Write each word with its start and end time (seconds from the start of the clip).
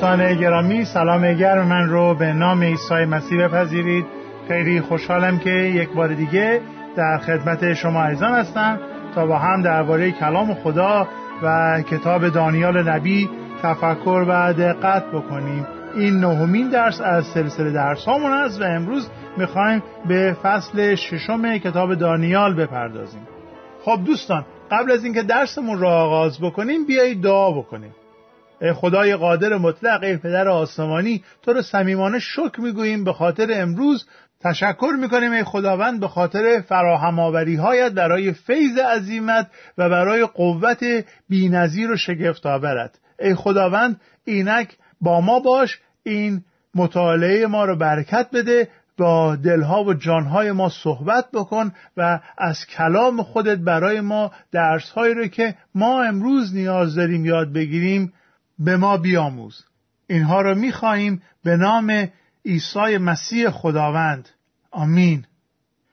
دوستان 0.00 0.34
گرامی 0.34 0.84
سلام 0.84 1.34
گرم. 1.34 1.66
من 1.66 1.88
رو 1.88 2.14
به 2.14 2.32
نام 2.32 2.62
عیسی 2.62 2.94
مسیح 2.94 3.46
بپذیرید. 3.46 4.04
خیلی 4.48 4.80
خوشحالم 4.80 5.38
که 5.38 5.50
یک 5.50 5.88
بار 5.88 6.08
دیگه 6.14 6.60
در 6.96 7.18
خدمت 7.18 7.74
شما 7.74 8.02
عزیزان 8.02 8.32
هستم 8.32 8.78
تا 9.14 9.26
با 9.26 9.38
هم 9.38 9.62
درباره 9.62 10.10
کلام 10.10 10.54
خدا 10.54 11.08
و 11.42 11.80
کتاب 11.82 12.28
دانیال 12.28 12.88
نبی 12.88 13.30
تفکر 13.62 14.24
و 14.28 14.52
دقت 14.52 15.04
بکنیم. 15.06 15.66
این 15.94 16.20
نهمین 16.20 16.68
درس 16.68 17.00
از 17.00 17.24
سلسله 17.24 17.70
درس 17.70 18.04
هامون 18.04 18.32
است 18.32 18.60
و 18.60 18.64
امروز 18.64 19.10
می‌خوایم 19.36 19.82
به 20.08 20.36
فصل 20.42 20.94
ششم 20.94 21.58
کتاب 21.58 21.94
دانیال 21.94 22.54
بپردازیم. 22.54 23.28
خب 23.84 23.98
دوستان 24.06 24.44
قبل 24.70 24.92
از 24.92 25.04
اینکه 25.04 25.22
درسمون 25.22 25.78
را 25.78 25.90
آغاز 25.90 26.40
بکنیم 26.40 26.86
بیایید 26.86 27.22
دعا 27.22 27.50
بکنیم. 27.50 27.94
خدای 28.74 29.16
قادر 29.16 29.56
مطلق 29.56 30.02
ای 30.02 30.16
پدر 30.16 30.48
آسمانی 30.48 31.24
تو 31.42 31.52
رو 31.52 31.62
صمیمانه 31.62 32.18
شکر 32.18 32.60
می‌گوییم 32.60 33.04
به 33.04 33.12
خاطر 33.12 33.46
امروز. 33.50 34.06
تشکر 34.40 34.92
می‌کنیم 35.00 35.32
ای 35.32 35.44
خداوند 35.44 36.00
به 36.00 36.08
خاطر 36.08 36.60
فراهم 36.60 37.18
آوری 37.18 37.56
هایت 37.56 37.92
برای 37.92 38.32
فیض 38.32 38.78
عظیمت 38.78 39.46
و 39.78 39.88
برای 39.88 40.26
قوت 40.26 40.84
بینظیر 41.28 41.90
و 41.90 41.96
شگفت 41.96 42.46
آورت 42.46 42.98
ای 43.18 43.34
خداوند 43.34 44.00
اینک 44.24 44.76
با 45.00 45.20
ما 45.20 45.40
باش 45.40 45.78
این 46.02 46.44
مطالعه 46.74 47.46
ما 47.46 47.64
رو 47.64 47.76
برکت 47.76 48.28
بده 48.32 48.68
با 48.98 49.36
دلها 49.36 49.84
و 49.84 49.94
جانهای 49.94 50.52
ما 50.52 50.68
صحبت 50.68 51.24
بکن 51.32 51.72
و 51.96 52.20
از 52.38 52.66
کلام 52.66 53.22
خودت 53.22 53.58
برای 53.58 54.00
ما 54.00 54.32
درسهایی 54.52 55.14
رو 55.14 55.26
که 55.26 55.54
ما 55.74 56.02
امروز 56.02 56.54
نیاز 56.54 56.94
داریم 56.94 57.24
یاد 57.24 57.52
بگیریم 57.52 58.12
به 58.60 58.76
ما 58.76 58.96
بیاموز. 58.96 59.64
اینها 60.06 60.40
رو 60.40 60.54
می‌خواهیم 60.54 61.22
به 61.44 61.56
نام 61.56 62.08
عیسی 62.46 62.98
مسیح 62.98 63.50
خداوند. 63.50 64.28
آمین. 64.70 65.24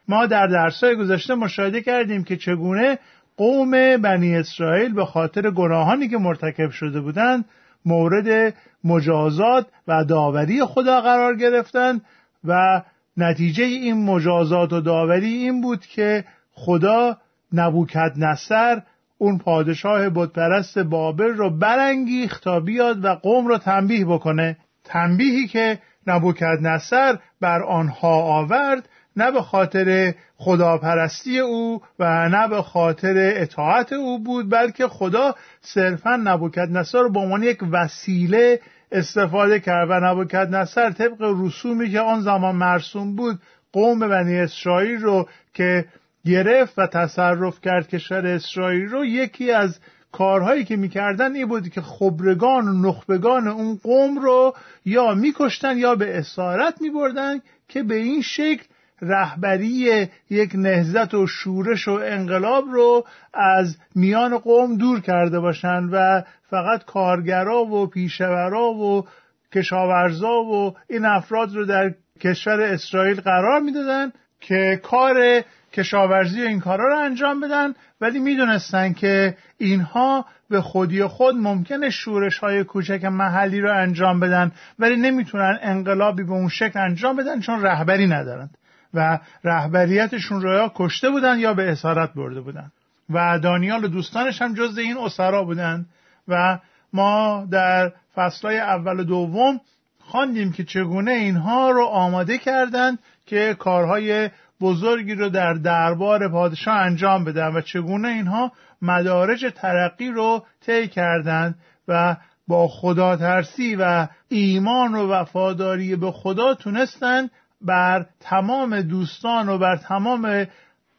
ما 0.07 0.25
در 0.25 0.47
درسهای 0.47 0.95
گذشته 0.95 1.35
مشاهده 1.35 1.81
کردیم 1.81 2.23
که 2.23 2.37
چگونه 2.37 2.99
قوم 3.37 3.97
بنی 3.97 4.35
اسرائیل 4.35 4.93
به 4.93 5.05
خاطر 5.05 5.51
گناهانی 5.51 6.07
که 6.07 6.17
مرتکب 6.17 6.69
شده 6.69 7.01
بودند 7.01 7.45
مورد 7.85 8.53
مجازات 8.83 9.67
و 9.87 10.05
داوری 10.05 10.65
خدا 10.65 11.01
قرار 11.01 11.35
گرفتند 11.35 12.01
و 12.43 12.81
نتیجه 13.17 13.63
این 13.63 14.05
مجازات 14.05 14.73
و 14.73 14.81
داوری 14.81 15.33
این 15.33 15.61
بود 15.61 15.85
که 15.85 16.25
خدا 16.51 17.17
نبوکد 17.53 18.13
نصر 18.17 18.81
اون 19.17 19.37
پادشاه 19.37 20.09
بتپرست 20.09 20.79
بابل 20.79 21.27
رو 21.27 21.49
برانگیخت 21.49 22.43
تا 22.43 22.59
بیاد 22.59 23.05
و 23.05 23.15
قوم 23.15 23.47
رو 23.47 23.57
تنبیه 23.57 24.05
بکنه. 24.05 24.57
تنبیهی 24.83 25.47
که 25.47 25.79
نبوکد 26.07 26.57
نصر 26.61 27.17
بر 27.41 27.63
آنها 27.63 28.21
آورد 28.21 28.89
نه 29.15 29.31
به 29.31 29.41
خاطر 29.41 30.13
خداپرستی 30.35 31.39
او 31.39 31.81
و 31.99 32.29
نه 32.29 32.47
به 32.47 32.61
خاطر 32.61 33.13
اطاعت 33.35 33.93
او 33.93 34.23
بود 34.23 34.51
بلکه 34.51 34.87
خدا 34.87 35.35
صرفا 35.61 36.15
نبوکد 36.15 36.67
نصر 36.71 36.99
رو 36.99 37.11
به 37.11 37.19
عنوان 37.19 37.43
یک 37.43 37.59
وسیله 37.71 38.59
استفاده 38.91 39.59
کرد 39.59 39.89
و 39.89 39.99
نبوکد 39.99 40.55
نصر 40.55 40.91
طبق 40.91 41.17
رسومی 41.19 41.89
که 41.89 41.99
آن 41.99 42.21
زمان 42.21 42.55
مرسوم 42.55 43.15
بود 43.15 43.39
قوم 43.73 43.99
بنی 43.99 44.39
اسرائیل 44.39 45.01
رو 45.01 45.27
که 45.53 45.85
گرفت 46.27 46.79
و 46.79 46.87
تصرف 46.87 47.61
کرد 47.61 47.87
کشور 47.87 48.27
اسرائیل 48.27 48.85
رو. 48.85 49.05
یکی 49.05 49.51
از 49.51 49.79
کارهایی 50.11 50.65
که 50.65 50.75
می‌کردن 50.75 51.35
این 51.35 51.47
بود 51.47 51.69
که 51.69 51.81
خبرگان 51.81 52.67
و 52.67 52.87
نخبگان 52.87 53.47
اون 53.47 53.79
قوم 53.83 54.19
رو 54.19 54.53
یا 54.85 55.13
میکشتن 55.13 55.77
یا 55.77 55.95
به 55.95 56.17
اسارت 56.17 56.81
میبردن 56.81 57.39
که 57.67 57.83
به 57.83 57.95
این 57.95 58.21
شکل 58.21 58.63
رهبری 59.01 60.07
یک 60.29 60.51
نهزت 60.55 61.13
و 61.13 61.27
شورش 61.27 61.87
و 61.87 61.99
انقلاب 62.03 62.65
رو 62.71 63.05
از 63.33 63.77
میان 63.95 64.37
قوم 64.37 64.77
دور 64.77 64.99
کرده 64.99 65.39
باشند 65.39 65.89
و 65.93 66.23
فقط 66.49 66.85
کارگرا 66.85 67.65
و 67.65 67.87
پیشورا 67.87 68.73
و 68.73 69.07
کشاورزا 69.53 70.41
و 70.43 70.75
این 70.89 71.05
افراد 71.05 71.55
رو 71.55 71.65
در 71.65 71.93
کشور 72.21 72.61
اسرائیل 72.61 73.21
قرار 73.21 73.61
می‌دادن 73.61 74.11
که 74.39 74.79
کار 74.83 75.43
کشاورزی 75.73 76.41
این 76.41 76.59
کارا 76.59 76.87
رو 76.87 76.99
انجام 76.99 77.39
بدن 77.39 77.73
ولی 78.01 78.19
می‌دونستن 78.19 78.93
که 78.93 79.37
اینها 79.57 80.25
به 80.49 80.61
خودی 80.61 81.03
خود 81.03 81.35
ممکنه 81.35 81.89
شورش 81.89 82.37
های 82.39 82.63
کوچک 82.63 83.05
محلی 83.05 83.61
رو 83.61 83.73
انجام 83.73 84.19
بدن 84.19 84.51
ولی 84.79 84.95
نمی‌تونن 84.95 85.59
انقلابی 85.61 86.23
به 86.23 86.31
اون 86.31 86.49
شکل 86.49 86.79
انجام 86.79 87.15
بدن 87.15 87.39
چون 87.39 87.61
رهبری 87.61 88.07
ندارند 88.07 88.57
و 88.93 89.19
رهبریتشون 89.43 90.41
رو 90.41 90.53
یا 90.53 90.71
کشته 90.75 91.09
بودن 91.09 91.39
یا 91.39 91.53
به 91.53 91.71
اسارت 91.71 92.13
برده 92.13 92.41
بودن. 92.41 92.71
و 93.09 93.39
دانیال 93.39 93.83
و 93.83 93.87
دوستانش 93.87 94.41
هم 94.41 94.53
جز 94.53 94.77
این 94.77 94.97
اسرا 94.97 95.43
بودن 95.43 95.85
و 96.27 96.59
ما 96.93 97.47
در 97.51 97.91
فصلهای 98.15 98.59
اول 98.59 98.99
و 98.99 99.03
دوم 99.03 99.61
خواندیم 99.99 100.51
که 100.51 100.63
چگونه 100.63 101.11
اینها 101.11 101.69
رو 101.69 101.85
آماده 101.85 102.37
کردند 102.37 102.99
که 103.25 103.55
کارهای 103.59 104.29
بزرگی 104.61 105.15
رو 105.15 105.29
در 105.29 105.53
دربار 105.53 106.29
پادشاه 106.29 106.75
انجام 106.75 107.23
بدن 107.25 107.55
و 107.55 107.61
چگونه 107.61 108.07
اینها 108.07 108.51
مدارج 108.81 109.45
ترقی 109.55 110.07
رو 110.07 110.45
طی 110.65 110.87
کردند 110.87 111.55
و 111.87 112.15
با 112.47 112.67
خدا 112.67 113.15
ترسی 113.15 113.75
و 113.75 114.07
ایمان 114.29 114.95
و 114.95 115.11
وفاداری 115.11 115.95
به 115.95 116.11
خدا 116.11 116.53
تونستند 116.53 117.31
بر 117.61 118.05
تمام 118.19 118.81
دوستان 118.81 119.49
و 119.49 119.57
بر 119.57 119.77
تمام 119.77 120.47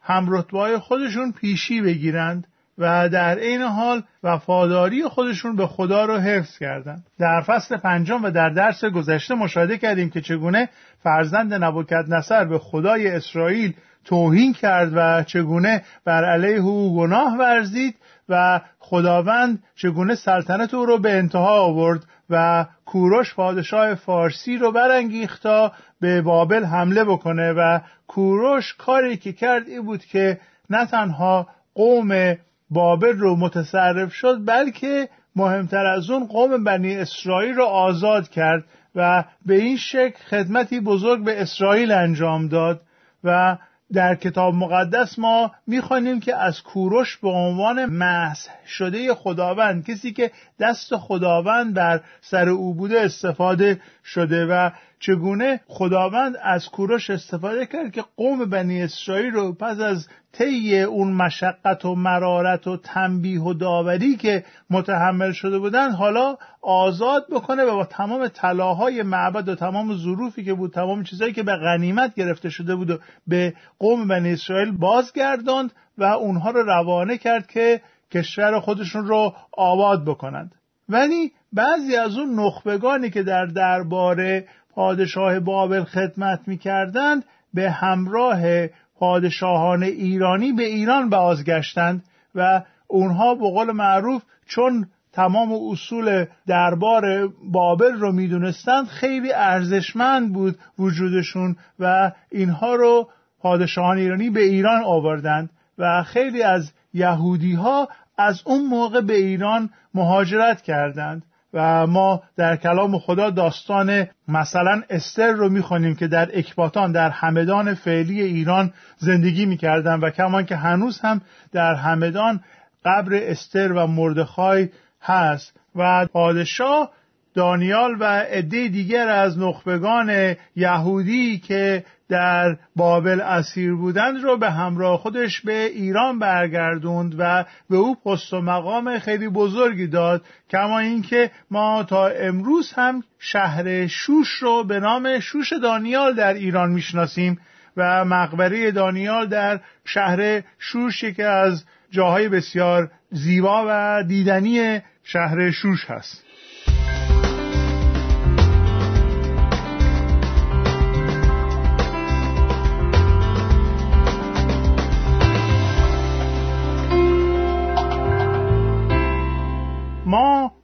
همرتبای 0.01 0.77
خودشون 0.77 1.31
پیشی 1.31 1.81
بگیرند. 1.81 2.47
و 2.79 3.09
در 3.09 3.35
این 3.35 3.61
حال 3.61 4.03
وفاداری 4.23 5.03
خودشون 5.03 5.55
به 5.55 5.67
خدا 5.67 6.05
رو 6.05 6.17
حفظ 6.17 6.57
کردند 6.57 7.03
در 7.19 7.41
فصل 7.41 7.77
پنجم 7.77 8.23
و 8.23 8.31
در 8.31 8.49
درس 8.49 8.85
گذشته 8.85 9.35
مشاهده 9.35 9.77
کردیم 9.77 10.09
که 10.09 10.21
چگونه 10.21 10.69
فرزند 11.03 11.53
نبوکت 11.53 12.05
نصر 12.07 12.45
به 12.45 12.59
خدای 12.59 13.07
اسرائیل 13.07 13.73
توهین 14.05 14.53
کرد 14.53 14.91
و 14.95 15.23
چگونه 15.23 15.83
بر 16.05 16.25
علیه 16.25 16.59
او 16.59 16.97
گناه 16.97 17.37
ورزید 17.37 17.95
و 18.29 18.61
خداوند 18.79 19.63
چگونه 19.75 20.15
سلطنت 20.15 20.73
او 20.73 20.85
رو 20.85 20.97
به 20.97 21.17
انتها 21.17 21.61
آورد 21.61 22.03
و 22.29 22.65
کوروش 22.85 23.35
پادشاه 23.35 23.95
فارسی 23.95 24.57
رو 24.57 24.71
برانگیخت 24.71 25.43
تا 25.43 25.71
به 26.01 26.21
بابل 26.21 26.63
حمله 26.65 27.03
بکنه. 27.03 27.53
و 27.53 27.79
کوروش 28.07 28.73
کاری 28.73 29.17
که 29.17 29.33
کرد 29.33 29.67
این 29.67 29.85
بود 29.85 30.05
که 30.05 30.39
نه 30.69 30.85
تنها 30.85 31.47
قوم 31.75 32.35
بابل 32.69 33.17
رو 33.17 33.35
متصرف 33.35 34.13
شد 34.13 34.45
بلکه 34.45 35.09
مهمتر 35.35 35.85
از 35.85 36.09
اون 36.09 36.27
قوم 36.27 36.63
بنی 36.63 36.95
اسرائیل 36.95 37.55
رو 37.55 37.63
آزاد 37.63 38.29
کرد 38.29 38.63
و 38.95 39.23
به 39.45 39.55
این 39.55 39.77
شکل 39.77 40.17
خدمتی 40.29 40.79
بزرگ 40.79 41.23
به 41.23 41.41
اسرائیل 41.41 41.91
انجام 41.91 42.47
داد. 42.47 42.81
و 43.23 43.57
در 43.93 44.15
کتاب 44.15 44.53
مقدس 44.53 45.19
ما 45.19 45.51
می‌خوانیم 45.67 46.19
که 46.19 46.35
از 46.35 46.63
کوروش 46.63 47.17
به 47.17 47.29
عنوان 47.29 47.85
مسح 47.85 48.51
شده 48.67 49.13
خداوند 49.13 49.85
کسی 49.85 50.13
که 50.13 50.31
دست 50.59 50.95
خداوند 50.95 51.73
بر 51.73 52.01
سر 52.21 52.49
او 52.49 52.73
بوده 52.73 53.01
استفاده 53.01 53.81
شده 54.05 54.45
و 54.45 54.69
چگونه 54.99 55.61
خداوند 55.67 56.35
از 56.43 56.69
کوروش 56.69 57.09
استفاده 57.09 57.65
کرد 57.65 57.91
که 57.91 58.03
قوم 58.17 58.45
بنی 58.45 58.81
اسرائیل 58.81 59.31
رو 59.31 59.53
پس 59.53 59.79
از 59.79 60.07
طی 60.31 60.81
اون 60.81 61.11
مشقت 61.11 61.85
و 61.85 61.95
مرارت 61.95 62.67
و 62.67 62.77
تنبیه 62.77 63.41
و 63.41 63.53
داوری 63.53 64.15
که 64.15 64.45
متحمل 64.69 65.31
شده 65.31 65.59
بودن 65.59 65.91
حالا 65.91 66.37
آزاد 66.61 67.25
بکنه 67.31 67.63
و 67.63 67.75
با 67.75 67.85
تمام 67.85 68.27
طلاهای 68.27 69.03
معبد 69.03 69.49
و 69.49 69.55
تمام 69.55 69.97
ظروفی 69.97 70.43
که 70.43 70.53
بود 70.53 70.73
تمام 70.73 71.03
چیزهایی 71.03 71.33
که 71.33 71.43
به 71.43 71.55
غنیمت 71.55 72.15
گرفته 72.15 72.49
شده 72.49 72.75
بود 72.75 72.89
و 72.89 72.97
به 73.27 73.53
قوم 73.79 74.07
بنی 74.07 74.33
اسرائیل 74.33 74.71
بازگرداند 74.71 75.71
و 75.97 76.03
اونها 76.03 76.51
رو 76.51 76.63
روانه 76.63 77.17
کرد 77.17 77.47
که 77.47 77.81
کشور 78.11 78.59
خودشون 78.59 79.07
رو 79.07 79.35
آباد 79.51 80.05
بکنند. 80.05 80.51
ولی 80.89 81.31
بعضی 81.53 81.95
از 81.95 82.17
اون 82.17 82.39
نخبگانی 82.39 83.09
که 83.09 83.23
در 83.23 83.45
درباره 83.45 84.47
پادشاه 84.79 85.39
بابل 85.39 85.83
خدمت 85.83 86.39
می‌کردند 86.47 87.25
به 87.53 87.71
همراه 87.71 88.67
پادشاهان 88.95 89.83
ایرانی 89.83 90.51
به 90.51 90.63
ایران 90.63 91.09
بازگشتند 91.09 92.03
و 92.35 92.61
اونها 92.87 93.35
به 93.35 93.41
قول 93.41 93.71
معروف 93.71 94.21
چون 94.47 94.87
تمام 95.13 95.51
اصول 95.71 96.25
دربار 96.47 97.27
بابل 97.51 97.91
رو 97.91 98.11
می‌دونستند 98.11 98.87
خیلی 98.87 99.33
ارزشمند 99.33 100.33
بود 100.33 100.59
وجودشون 100.79 101.55
و 101.79 102.11
اینها 102.31 102.75
رو 102.75 103.09
پادشاهان 103.39 103.97
ایرانی 103.97 104.29
به 104.29 104.41
ایران 104.41 104.83
آوردند 104.83 105.49
و 105.77 106.03
خیلی 106.03 106.43
از 106.43 106.71
یهودی 106.93 107.53
ها 107.53 107.87
از 108.17 108.41
اون 108.45 108.65
موقع 108.65 109.01
به 109.01 109.15
ایران 109.15 109.69
مهاجرت 109.93 110.61
کردند. 110.61 111.23
و 111.53 111.87
ما 111.87 112.23
در 112.37 112.55
کلام 112.55 112.99
خدا 112.99 113.29
داستان 113.29 114.07
مثلا 114.27 114.81
استر 114.89 115.31
رو 115.31 115.49
می‌خوانیم 115.49 115.95
که 115.95 116.07
در 116.07 116.29
اکباتان 116.33 116.91
در 116.91 117.09
همدان 117.09 117.73
فعلی 117.73 118.21
ایران 118.21 118.73
زندگی 118.97 119.45
می‌کردن 119.45 119.99
و 119.99 120.09
کمان 120.09 120.45
که 120.45 120.55
هنوز 120.55 120.99
هم 120.99 121.21
در 121.51 121.75
همدان 121.75 122.39
قبر 122.85 123.11
استر 123.13 123.71
و 123.71 123.87
مردخای 123.87 124.69
هست 125.01 125.59
و 125.75 126.05
پادشاه 126.05 126.91
دانیال 127.33 127.95
و 127.99 128.03
عده 128.03 128.67
دیگر 128.67 129.07
از 129.07 129.39
نخبگان 129.39 130.35
یهودی 130.55 131.39
که 131.39 131.85
در 132.09 132.57
بابل 132.75 133.21
اسیر 133.21 133.75
بودند 133.75 134.23
رو 134.23 134.37
به 134.37 134.51
همراه 134.51 134.97
خودش 134.97 135.41
به 135.41 135.65
ایران 135.65 136.19
برگردوند 136.19 137.15
و 137.19 137.45
به 137.69 137.77
او 137.77 137.95
پست 137.95 138.33
و 138.33 138.41
مقام 138.41 138.99
خیلی 138.99 139.29
بزرگی 139.29 139.87
داد 139.87 140.25
کما 140.49 140.79
اینکه 140.79 141.31
ما 141.51 141.83
تا 141.83 142.07
امروز 142.07 142.73
هم 142.73 143.03
شهر 143.19 143.87
شوش 143.87 144.29
رو 144.29 144.63
به 144.63 144.79
نام 144.79 145.19
شوش 145.19 145.53
دانیال 145.53 146.15
در 146.15 146.33
ایران 146.33 146.71
می‌شناسیم 146.71 147.39
و 147.77 148.05
مقبره 148.05 148.71
دانیال 148.71 149.27
در 149.27 149.59
شهر 149.85 150.41
شوش 150.59 151.05
که 151.05 151.25
از 151.25 151.65
جاهای 151.91 152.29
بسیار 152.29 152.91
زیبا 153.11 153.65
و 153.67 154.03
دیدنی 154.03 154.81
شهر 155.03 155.51
شوش 155.51 155.85
هست. 155.85 156.28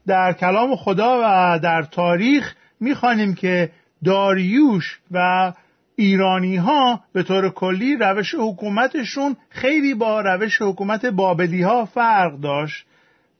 در 0.07 0.33
کلام 0.33 0.75
خدا 0.75 1.19
و 1.23 1.59
در 1.59 1.81
تاریخ 1.81 2.55
می‌خوانیم 2.79 3.33
که 3.35 3.71
داریوش 4.05 4.99
و 5.11 5.53
ایرانی 5.95 6.55
ها 6.55 7.03
به 7.13 7.23
طور 7.23 7.49
کلی 7.49 7.95
روش 7.95 8.35
حکومتشون 8.39 9.37
خیلی 9.49 9.93
با 9.93 10.21
روش 10.21 10.61
حکومت 10.61 11.05
بابلی 11.05 11.61
ها 11.61 11.85
فرق 11.85 12.39
داشت 12.39 12.85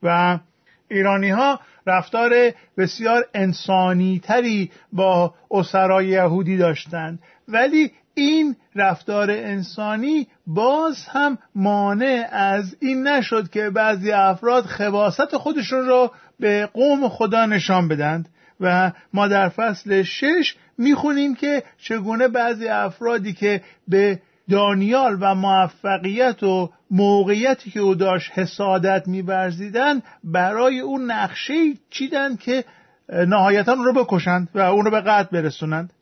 و 0.04 0.40
ایرانی 0.88 1.30
ها 1.30 1.60
رفتار 1.88 2.32
بسیار 2.78 3.26
انسانی 3.34 4.22
تری 4.24 4.72
با 4.94 5.34
اسرای 5.52 6.08
یهودی 6.08 6.58
داشتند. 6.58 7.20
ولی 7.48 7.92
این 8.14 8.56
رفتار 8.76 9.32
انسانی 9.32 10.28
باز 10.48 11.06
هم 11.08 11.38
مانع 11.56 12.28
از 12.32 12.76
این 12.80 13.08
نشد 13.08 13.50
که 13.50 13.70
بعضی 13.70 14.12
افراد 14.12 14.64
خواست 14.66 15.38
خودشون 15.38 15.86
را 15.86 16.12
به 16.40 16.70
قوم 16.74 17.10
خدا 17.10 17.46
نشان 17.46 17.88
بدند 17.88 18.30
و 18.60 18.92
ما 19.14 19.28
در 19.28 19.50
فصل 19.50 20.04
شش 20.04 20.56
می‌خونیم 20.78 21.36
که 21.36 21.64
چگونه 21.78 22.28
بعضی 22.28 22.68
افرادی 22.68 23.34
که 23.34 23.62
به 23.88 24.20
دانیال 24.50 25.18
و 25.22 25.36
موفقیت 25.36 26.44
و 26.44 26.70
موقعیتی 26.92 27.72
که 27.72 27.80
او 27.80 27.96
داشت 27.96 28.32
حسادت 28.34 29.08
میورزیدند 29.08 30.04
برای 30.24 30.80
اون 30.80 31.12
نقشه 31.12 31.54
چیدن 31.90 32.36
که 32.36 32.64
نهایتا 33.10 33.74
رو 33.74 33.94
بکشند 33.94 34.50
و 34.56 34.60
اون 34.60 34.86
رو 34.86 34.92
به 34.92 35.02
قتل 35.02 35.42
برسونند. 35.42 35.94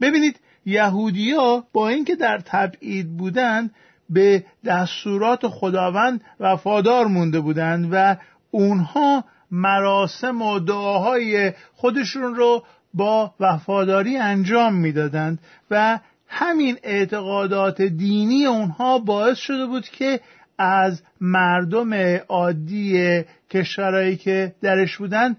ببینید 0.00 0.40
یهودیا 0.66 1.64
با 1.72 1.88
اینکه 1.88 2.16
در 2.16 2.38
تبعید 2.38 3.16
بودند 3.16 3.74
به 4.10 4.44
دستورات 4.64 5.48
خداوند 5.48 6.20
وفادار 6.40 7.06
مونده 7.06 7.40
بودند 7.40 7.88
و 7.92 8.16
اونها 8.50 9.24
مراسم 9.52 10.42
و 10.42 10.58
دعاهای 10.58 11.52
خودشون 11.74 12.34
رو 12.34 12.64
با 12.94 13.34
وفاداری 13.40 14.16
انجام 14.16 14.74
می‌دادند 14.74 15.38
و 15.70 15.98
همین 16.28 16.78
اعتقادات 16.82 17.82
دینی 17.82 18.46
اونها 18.46 18.98
باعث 18.98 19.38
شده 19.38 19.66
بود 19.66 19.88
که 19.88 20.20
از 20.58 21.02
مردم 21.20 21.94
عادی 22.28 23.22
کشورهایی 23.50 24.16
که 24.16 24.54
درش 24.62 24.96
بودن 24.96 25.36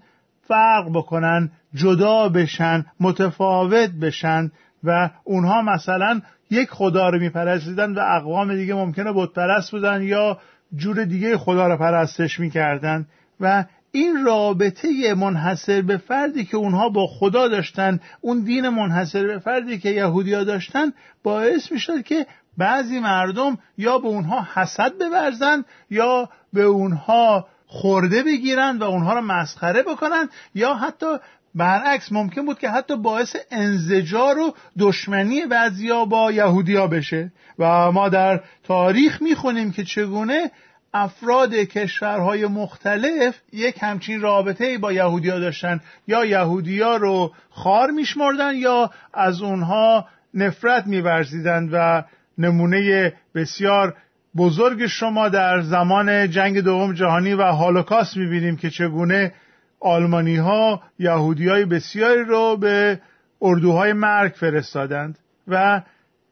فرق 0.48 0.90
بکنن 0.94 1.50
جدا 1.74 2.28
بشن 2.28 2.84
متفاوت 3.00 3.90
بشن 3.90 4.50
و 4.84 5.10
اونها 5.24 5.62
مثلا 5.62 6.20
یک 6.50 6.70
خدا 6.70 7.08
رو 7.08 7.18
میپرستیدن 7.18 7.94
و 7.94 8.00
اقوام 8.00 8.54
دیگه 8.54 8.74
ممکنه 8.74 9.12
بتپرست 9.12 9.70
بودن 9.70 10.02
یا 10.02 10.38
جور 10.76 11.04
دیگه 11.04 11.38
خدا 11.38 11.66
رو 11.66 11.76
پرستش 11.76 12.40
می‌کردن 12.40 13.06
و 13.40 13.64
این 13.94 14.24
رابطه 14.24 15.14
منحصر 15.14 15.82
به 15.82 15.96
فردی 15.96 16.44
که 16.44 16.56
اونها 16.56 16.88
با 16.88 17.06
خدا 17.06 17.48
داشتن 17.48 18.00
اون 18.20 18.40
دین 18.40 18.68
منحصر 18.68 19.26
به 19.26 19.38
فردی 19.38 19.78
که 19.78 19.90
یهودیا 19.90 20.44
داشتن 20.44 20.92
باعث 21.22 21.72
می‌شد 21.72 22.02
که 22.02 22.26
بعضی 22.58 23.00
مردم 23.00 23.58
یا 23.78 23.98
به 23.98 24.08
اونها 24.08 24.46
حسد 24.54 24.92
بورزن 24.98 25.64
یا 25.90 26.28
به 26.52 26.62
اونها 26.62 27.46
خورده 27.66 28.22
بگیرن 28.22 28.78
و 28.78 28.82
اونها 28.82 29.14
رو 29.14 29.20
مسخره 29.20 29.82
بکنن 29.82 30.28
یا 30.54 30.74
حتی 30.74 31.06
برعکس 31.54 32.12
ممکن 32.12 32.46
بود 32.46 32.58
که 32.58 32.68
حتی 32.68 32.96
باعث 32.96 33.36
انزجار 33.50 34.38
و 34.38 34.54
دشمنی 34.78 35.46
بعضیا 35.46 36.04
با 36.04 36.32
یهودیا 36.32 36.86
بشه. 36.86 37.32
و 37.58 37.92
ما 37.92 38.08
در 38.08 38.40
تاریخ 38.64 39.22
می‌خونیم 39.22 39.72
که 39.72 39.84
چگونه 39.84 40.50
افراد 40.94 41.54
کشورهای 41.54 42.46
مختلف 42.46 43.34
یک 43.52 43.76
همچین 43.80 44.20
رابطه 44.20 44.78
با 44.78 44.92
یهودیا 44.92 45.38
داشتن. 45.38 45.80
یا 46.06 46.24
یهودیا 46.24 46.96
رو 46.96 47.32
خار 47.50 47.90
میشمردن 47.90 48.54
یا 48.54 48.90
از 49.14 49.42
اونها 49.42 50.08
نفرت 50.34 50.86
میورزیدند 50.86 51.70
و 51.72 52.04
نمونه 52.38 53.12
بسیار 53.34 53.96
بزرگ 54.36 54.86
شما 54.86 55.28
در 55.28 55.60
زمان 55.60 56.30
جنگ 56.30 56.60
دوم 56.60 56.94
جهانی 56.94 57.34
و 57.34 57.42
هالوکاست 57.42 58.16
می‌بینیم 58.16 58.56
که 58.56 58.70
چگونه 58.70 59.32
آلمانی 59.80 60.36
ها 60.36 60.82
یهودی 60.98 61.48
های 61.48 61.64
بسیاری 61.64 62.24
رو 62.24 62.56
به 62.56 63.00
اردوهای 63.42 63.92
مرگ 63.92 64.32
فرستادند 64.32 65.18
و 65.48 65.82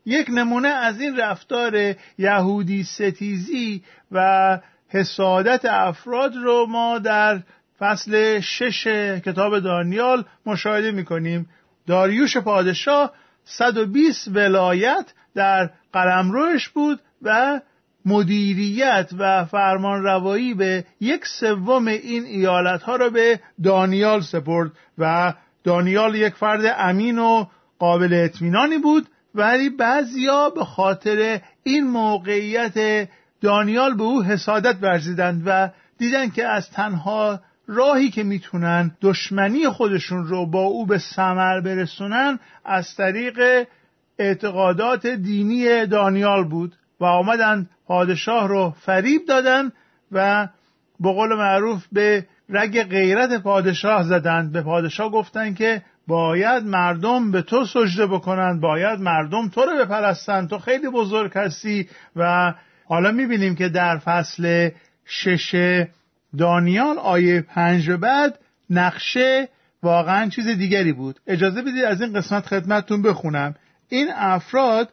یک 0.07 0.27
نمونه 0.31 0.69
از 0.69 1.01
این 1.01 1.17
رفتار 1.17 1.95
یهودی 2.19 2.85
ستیزی 2.85 3.83
و 4.13 4.59
حسادت 4.89 5.65
افراد 5.65 6.37
رو 6.37 6.67
ما 6.69 6.99
در 6.99 7.41
فصل 7.79 8.41
شش 8.41 8.87
کتاب 9.25 9.59
دانیال 9.59 10.25
مشاهده 10.47 10.91
می‌کنیم. 10.91 11.49
داریوش 11.87 12.37
پادشاه 12.37 13.13
120 13.45 14.29
ولایت 14.29 15.13
در 15.35 15.71
قلمروش 15.93 16.69
بود 16.69 17.01
و 17.23 17.61
مدیریت 18.05 19.11
و 19.19 19.45
فرمان 19.45 20.03
روایی 20.03 20.55
به 20.55 20.85
یک 21.01 21.27
سوم 21.27 21.87
این 21.87 22.25
ایالت 22.25 22.83
ها 22.83 22.97
را 22.97 23.11
به 23.11 23.41
دانیال 23.65 24.21
سپرد 24.21 24.71
و 24.99 25.35
دانیال 25.65 26.15
یک 26.15 26.35
فرد 26.35 26.75
امین 26.79 27.19
و 27.19 27.47
قابل 27.79 28.15
اطمینانی 28.25 28.79
بود. 28.79 29.07
ولی 29.35 29.71
بعضیا 29.71 30.51
به 30.51 30.65
خاطر 30.65 31.41
این 31.63 31.87
موقعیت 31.87 33.09
دانیال 33.41 33.95
به 33.95 34.03
او 34.03 34.23
حسادت 34.23 34.77
ورزیدند 34.83 35.43
و 35.47 35.71
دیدن 35.99 36.31
که 36.31 36.47
از 36.47 36.71
تنها 36.71 37.41
راهی 37.67 38.11
که 38.11 38.23
می‌تونن 38.23 38.97
دشمنی 39.01 39.69
خودشون 39.69 40.27
رو 40.27 40.47
با 40.47 40.63
او 40.63 40.87
به 40.87 40.99
ثمر 40.99 41.61
برسونن 41.61 42.39
از 42.65 42.97
طریق 42.97 43.67
اعتقادات 44.19 45.07
دینی 45.07 45.87
دانیال 45.87 46.45
بود 46.45 46.77
و 47.01 47.05
آمدن 47.05 47.69
پادشاه 47.87 48.49
رو 48.49 48.75
فریب 48.81 49.27
دادن 49.27 49.73
و 50.13 50.49
به 51.01 51.13
قول 51.13 51.35
معروف 51.35 51.87
به 51.93 52.27
رگ 52.49 52.83
غیرت 52.83 53.43
پادشاه 53.43 54.03
زدند. 54.03 54.53
به 54.53 54.63
پادشاه 54.63 55.11
گفتند 55.11 55.57
که 55.57 55.83
باید 56.07 56.65
مردم 56.65 57.31
به 57.31 57.43
تو 57.43 57.65
سجده 57.65 58.07
بکنند 58.07 58.61
باید 58.61 59.01
مردم 59.01 59.49
تو 59.49 59.61
رو 59.61 59.85
بپرستند 59.85 60.49
تو 60.49 60.59
خیلی 60.59 60.89
بزرگ 60.89 61.33
هستی 61.35 61.89
و 62.17 62.55
حالا 62.85 63.13
می‌بینیم 63.13 63.55
که 63.55 63.69
در 63.69 63.99
فصل 63.99 64.71
شش 65.05 65.85
دانیال 66.39 66.99
آیه 66.99 67.41
پنج 67.41 67.91
بعد 67.91 68.39
نقشه 68.71 69.49
واقعا 69.83 70.29
چیز 70.29 70.49
دیگری 70.49 70.93
بود. 70.93 71.21
اجازه 71.27 71.63
بدید 71.63 71.85
از 71.85 72.03
این 72.03 72.13
قسمت 72.13 72.47
خدمتتون 72.47 73.03
بخونم. 73.03 73.55
این 73.89 74.09
افراد 74.15 74.93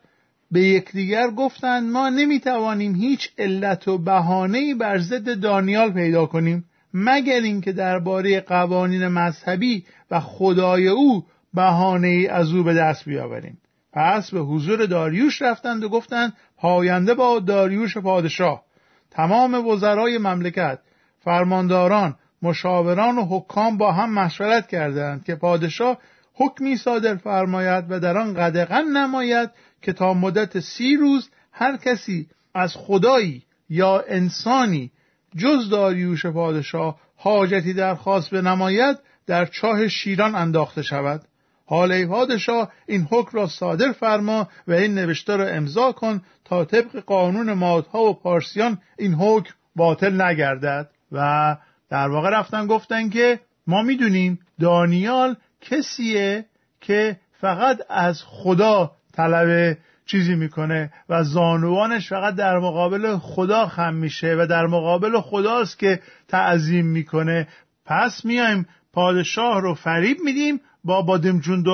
به 0.52 0.62
یکدیگر 0.62 1.28
گفتند 1.28 1.92
ما 1.92 2.10
نمی‌توانیم 2.10 2.96
هیچ 2.96 3.30
علت 3.38 3.88
و 3.88 3.98
بهانه‌ای 3.98 4.74
بر 4.74 4.98
ضد 4.98 5.40
دانیال 5.40 5.94
پیدا 5.94 6.26
کنیم 6.26 6.66
مگر 6.94 7.40
اینکه 7.42 7.72
درباره 7.72 8.42
قوانین 8.42 9.08
مذهبی 9.08 9.86
و 10.12 10.20
خدای 10.20 10.88
او 10.88 11.26
بهانه 11.54 12.08
ای 12.08 12.28
از 12.28 12.54
او 12.54 12.64
به 12.64 12.74
دست 12.74 13.06
بیاوریم. 13.06 13.58
پس 13.94 14.32
به 14.32 14.40
حضور 14.40 14.86
داریوش 14.86 15.42
رفتند 15.42 15.84
و 15.84 15.90
گفتند 15.90 16.34
پاینده 16.58 17.14
با 17.14 17.40
داریوش 17.40 17.98
پادشاه. 17.98 18.64
تمام 19.12 19.68
وزرای 19.68 20.18
مملکت 20.18 20.80
فرمانداران 21.20 22.16
مشاوران 22.42 23.18
و 23.18 23.26
حکام 23.26 23.78
با 23.78 23.92
هم 23.92 24.14
مشورت 24.14 24.68
کردند 24.68 25.24
که 25.24 25.36
پادشاه 25.36 25.98
حکمی 26.34 26.78
صادر 26.78 27.16
فرماید 27.16 27.86
و 27.90 28.00
در 28.00 28.18
آن 28.18 28.34
قدغن 28.34 28.84
نماید 28.84 29.50
که 29.82 29.94
تا 29.94 30.14
مدت 30.14 30.60
سی 30.60 30.96
روز 30.96 31.30
هر 31.52 31.78
کسی 31.78 32.28
از 32.56 32.74
خدایی 32.76 33.44
یا 33.70 34.04
انسانی 34.08 34.92
جز 35.38 35.70
داریوش 35.70 36.26
پادشاه 36.26 37.00
حاجتی 37.16 37.74
درخواست 37.74 38.34
نماید 38.34 38.98
در 39.30 39.46
چاه 39.46 39.88
شیران 39.88 40.36
انداخته 40.36 40.82
شود. 40.82 41.22
حال 41.66 41.92
ای 41.92 42.06
پادشاه 42.06 42.72
این 42.88 43.08
حکم 43.12 43.38
را 43.38 43.48
صادر 43.48 43.92
فرما 43.92 44.50
و 44.68 44.74
این 44.74 44.96
نوشته 44.96 45.36
را 45.36 45.48
امضا 45.48 45.92
کن 45.92 46.22
تا 46.46 46.66
طبق 46.66 47.00
قانون 47.06 47.54
مادها 47.54 48.04
و 48.04 48.14
پارسیان 48.14 48.78
این 48.98 49.14
حکم 49.14 49.54
باطل 49.76 50.22
نگردد. 50.22 50.90
و 51.12 51.58
در 51.90 52.08
واقع 52.08 52.30
رفتن 52.30 52.68
گفتن 52.68 53.10
که 53.10 53.40
ما 53.68 53.82
می‌دونیم 53.82 54.40
دانیال 54.60 55.36
کسیه 55.62 56.46
که 56.82 57.20
فقط 57.42 57.78
از 57.90 58.22
خدا 58.26 58.92
طلب 59.14 59.78
چیزی 60.06 60.36
می‌کنه 60.36 60.94
و 61.10 61.24
زانوانش 61.24 62.10
فقط 62.10 62.36
در 62.36 62.60
مقابل 62.60 63.18
خدا 63.18 63.66
خم 63.68 63.94
میشه 63.94 64.36
و 64.40 64.48
در 64.50 64.68
مقابل 64.68 65.22
خداست 65.22 65.80
که 65.80 66.00
تعظیم 66.28 66.86
می‌کنه. 66.86 67.48
پس 67.86 68.26
میایم 68.26 68.68
پادشاه 68.94 69.62
رو 69.62 69.74
فریب 69.74 70.18
میدیم 70.24 70.62
با 70.84 71.02
بادمجون 71.02 71.66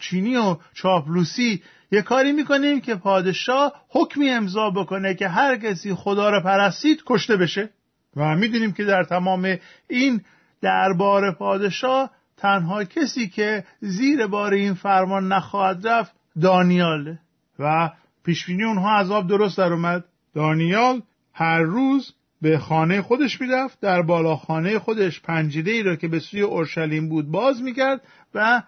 چینی 0.00 0.36
و 0.36 0.56
چاپلوسی. 0.74 1.62
یه 1.90 2.02
کاری 2.02 2.32
می‌کنیم 2.32 2.80
که 2.80 2.94
پادشاه 2.94 3.72
حکمی 3.88 4.30
امضا 4.30 4.70
بکنه 4.70 5.14
که 5.14 5.28
هر 5.28 5.56
کسی 5.56 5.94
خدا 5.94 6.30
رو 6.30 6.40
پرستید 6.40 7.02
کشته 7.06 7.36
بشه. 7.36 7.70
و 8.16 8.36
می‌دونیم 8.36 8.72
که 8.72 8.84
در 8.84 9.04
تمام 9.04 9.56
این 9.88 10.24
دربار 10.60 11.32
پادشاه 11.32 12.10
تنها 12.36 12.84
کسی 12.84 13.28
که 13.28 13.64
زیر 13.80 14.26
بار 14.26 14.52
این 14.52 14.74
فرمان 14.74 15.32
نخواهد 15.32 15.88
رفت 15.88 16.12
دانیاله. 16.42 17.18
و 17.58 17.90
پیشبینی 18.24 18.64
اونها 18.64 18.98
عذاب 18.98 19.28
درست 19.28 19.58
در 19.58 19.72
اومد. 19.72 20.04
دانیال 20.34 21.02
هر 21.32 21.58
روز 21.58 22.14
به 22.42 22.58
خانه 22.58 23.02
خودش 23.02 23.40
می‌رفت 23.40 23.80
در 23.80 24.02
بالا 24.02 24.36
خانه 24.36 24.78
خودش 24.78 25.20
پنجره 25.20 25.72
ای 25.72 25.82
را 25.82 25.96
که 25.96 26.08
به 26.08 26.18
سوی 26.18 26.40
اورشلیم 26.40 27.08
بود 27.08 27.30
باز 27.30 27.62
می‌کرد 27.62 28.00
و 28.34 28.62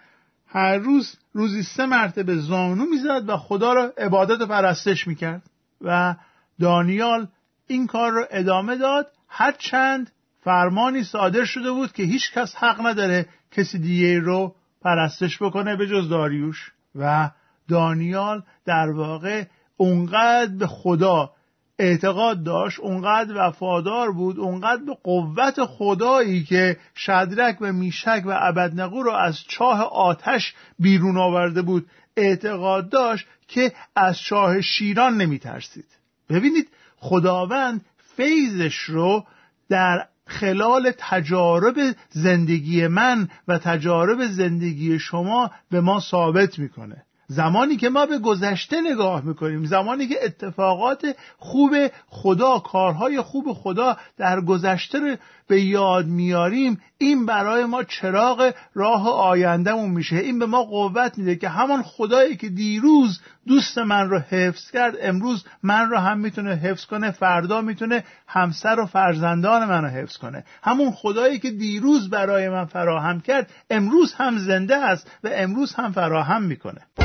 هر 0.46 0.78
روز 0.78 1.16
روزی 1.32 1.62
سه 1.62 1.86
مرتبه 1.86 2.36
زانو 2.36 2.84
می‌زد 2.84 3.28
و 3.28 3.36
خدا 3.36 3.72
را 3.72 3.92
عبادت 3.98 4.40
و 4.40 4.46
پرستش 4.46 5.06
می‌کرد. 5.06 5.42
و 5.80 6.14
دانیال 6.60 7.26
این 7.66 7.86
کار 7.86 8.12
را 8.12 8.26
ادامه 8.30 8.76
داد. 8.76 9.06
هرچند 9.28 10.10
فرمانی 10.40 11.04
صادر 11.04 11.44
شده 11.44 11.70
بود 11.70 11.92
که 11.92 12.02
هیچ 12.02 12.32
کس 12.32 12.56
حق 12.56 12.86
نداره 12.86 13.26
کسی 13.50 13.78
دیگه 13.78 14.20
رو 14.20 14.54
پرستش 14.82 15.42
بکنه 15.42 15.76
به 15.76 15.86
جز 15.86 16.08
داریوش. 16.08 16.72
و 16.94 17.30
دانیال 17.68 18.42
در 18.66 18.90
واقع 18.90 19.44
اونقدر 19.76 20.54
به 20.58 20.66
خدا 20.66 21.30
اعتقاد 21.78 22.42
داشت 22.42 22.80
اونقدر 22.80 23.34
وفادار 23.36 24.12
بود 24.12 24.38
اونقدر 24.38 24.82
به 24.82 24.94
قوت 25.02 25.64
خدایی 25.64 26.44
که 26.44 26.76
شدرک 26.96 27.56
و 27.60 27.72
میشک 27.72 28.22
و 28.26 28.30
عبدنقو 28.30 29.02
رو 29.02 29.12
از 29.12 29.38
چاه 29.48 29.82
آتش 29.82 30.54
بیرون 30.78 31.18
آورده 31.18 31.62
بود 31.62 31.86
اعتقاد 32.16 32.88
داشت 32.88 33.26
که 33.48 33.72
از 33.96 34.18
چاه 34.18 34.60
شیران 34.60 35.16
نمی 35.16 35.38
ترسید 35.38 35.86
ببینید 36.28 36.68
خداوند 36.96 37.84
فیضش 38.16 38.76
رو 38.76 39.24
در 39.68 40.06
خلال 40.26 40.92
تجارب 40.98 41.76
زندگی 42.10 42.86
من 42.86 43.28
و 43.48 43.58
تجارب 43.58 44.26
زندگی 44.26 44.98
شما 44.98 45.50
به 45.70 45.80
ما 45.80 46.00
ثابت 46.00 46.58
می‌کنه. 46.58 47.04
زمانی 47.34 47.76
که 47.76 47.88
ما 47.88 48.06
به 48.06 48.18
گذشته 48.18 48.80
نگاه 48.80 49.24
می‌کنیم 49.24 49.64
زمانی 49.64 50.06
که 50.06 50.24
اتفاقات 50.24 51.16
خوب 51.38 51.74
خدا 52.08 52.58
کارهای 52.58 53.20
خوب 53.20 53.52
خدا 53.52 53.96
در 54.18 54.40
گذشته 54.40 54.98
رو 54.98 55.16
به 55.48 55.60
یاد 55.60 56.06
میاریم 56.06 56.80
این 56.98 57.26
برای 57.26 57.64
ما 57.64 57.84
چراغ 57.84 58.54
راه 58.74 59.08
آیندهمون 59.08 59.90
میشه. 59.90 60.16
این 60.16 60.38
به 60.38 60.46
ما 60.46 60.62
قوت 60.62 61.18
میده 61.18 61.36
که 61.36 61.48
همان 61.48 61.82
خدایی 61.82 62.36
که 62.36 62.48
دیروز 62.48 63.20
دوست 63.46 63.78
من 63.78 64.10
رو 64.10 64.18
حفظ 64.18 64.70
کرد 64.70 64.94
امروز 65.02 65.44
من 65.62 65.90
رو 65.90 65.98
هم 65.98 66.18
می‌تونه 66.18 66.54
حفظ 66.54 66.86
کنه 66.86 67.10
فردا 67.10 67.60
می‌تونه 67.60 68.04
همسر 68.26 68.80
و 68.80 68.86
فرزندان 68.86 69.68
من 69.68 69.84
رو 69.84 69.88
حفظ 69.88 70.16
کنه. 70.16 70.44
همون 70.62 70.90
خدایی 70.90 71.38
که 71.38 71.50
دیروز 71.50 72.10
برای 72.10 72.48
من 72.48 72.64
فراهم 72.64 73.20
کرد 73.20 73.50
امروز 73.70 74.14
هم 74.14 74.38
زنده 74.38 74.76
است 74.76 75.10
و 75.24 75.28
امروز 75.32 75.74
هم 75.74 75.92
فراهم 75.92 76.42
می‌کنه. 76.42 77.03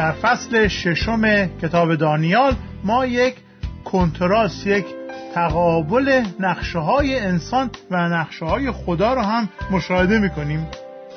در 0.00 0.12
فصل 0.12 0.68
ششم 0.68 1.46
کتاب 1.46 1.94
دانیال 1.94 2.54
ما 2.84 3.06
یک 3.06 3.34
کنتراست 3.84 4.66
یک 4.66 4.84
تقابل 5.34 6.22
نقشه 6.40 6.78
های 6.78 7.18
انسان 7.18 7.70
و 7.90 8.08
نقشه 8.08 8.44
های 8.44 8.70
خدا 8.70 9.14
رو 9.14 9.20
هم 9.20 9.48
مشاهده 9.70 10.18
می‌کنیم. 10.18 10.66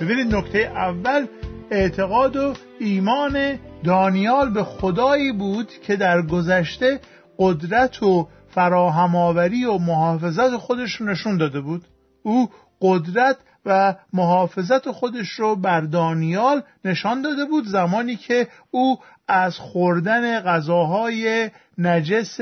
ببینید 0.02 0.36
نکته 0.36 0.60
اول 0.60 1.25
اعتقاد 1.72 2.36
و 2.36 2.54
ایمان 2.80 3.60
دانیال 3.84 4.54
به 4.54 4.63
خدایی 4.63 5.32
بود 5.32 5.72
که 5.88 5.96
در 5.96 6.22
گذشته 6.22 7.00
قدرت 7.40 8.04
و 8.04 8.28
فراهم 8.50 9.16
آوری 9.16 9.66
و 9.66 9.78
محافظت 9.78 10.58
خودش 10.58 11.02
نشون 11.02 11.38
داده 11.38 11.62
بود. 11.62 11.84
او 12.24 12.50
قدرت 12.82 13.38
و 13.65 13.96
محافظت 14.13 14.91
خودش 14.91 15.29
رو 15.29 15.55
بر 15.55 15.82
دانیال 15.82 16.63
نشان 16.86 17.22
داده 17.22 17.46
بود 17.46 17.65
زمانی 17.65 18.15
که 18.15 18.48
او 18.72 19.00
از 19.27 19.58
خوردن 19.58 20.39
غذاهای 20.39 21.51
نجس 21.77 22.38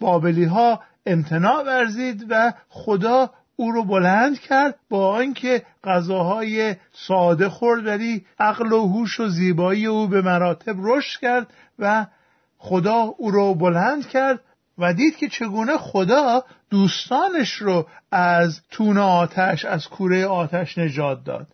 بابلی 0.00 0.44
ها 0.44 0.80
امتناع 1.06 1.64
ورزید 1.64 2.26
و 2.28 2.52
خدا 2.68 3.30
او 3.56 3.70
رو 3.70 3.84
بلند 3.84 4.40
کرد 4.40 4.74
با 4.90 5.14
آنکه 5.14 5.62
غذاهای 5.84 6.76
ساده 6.92 7.48
خورد 7.48 7.86
ولی 7.86 8.24
عقل 8.38 8.72
و 8.72 8.86
هوش 8.86 9.20
و 9.20 9.28
زیبایی 9.28 9.86
او 9.86 10.08
به 10.08 10.22
مراتب 10.22 10.76
رشد 10.78 11.20
کرد 11.20 11.46
و 11.78 12.06
خدا 12.58 12.94
او 12.94 13.30
رو 13.30 13.54
بلند 13.54 14.06
کرد 14.06 14.40
و 14.78 14.94
دید 14.94 15.16
که 15.16 15.28
چگونه 15.28 15.76
خدا 15.76 16.44
دوستانش 16.70 17.52
رو 17.52 17.86
از 18.12 18.60
تون 18.70 18.98
آتش 18.98 19.64
از 19.64 19.88
کوره 19.88 20.26
آتش 20.26 20.78
نجات 20.78 21.24
داد. 21.24 21.46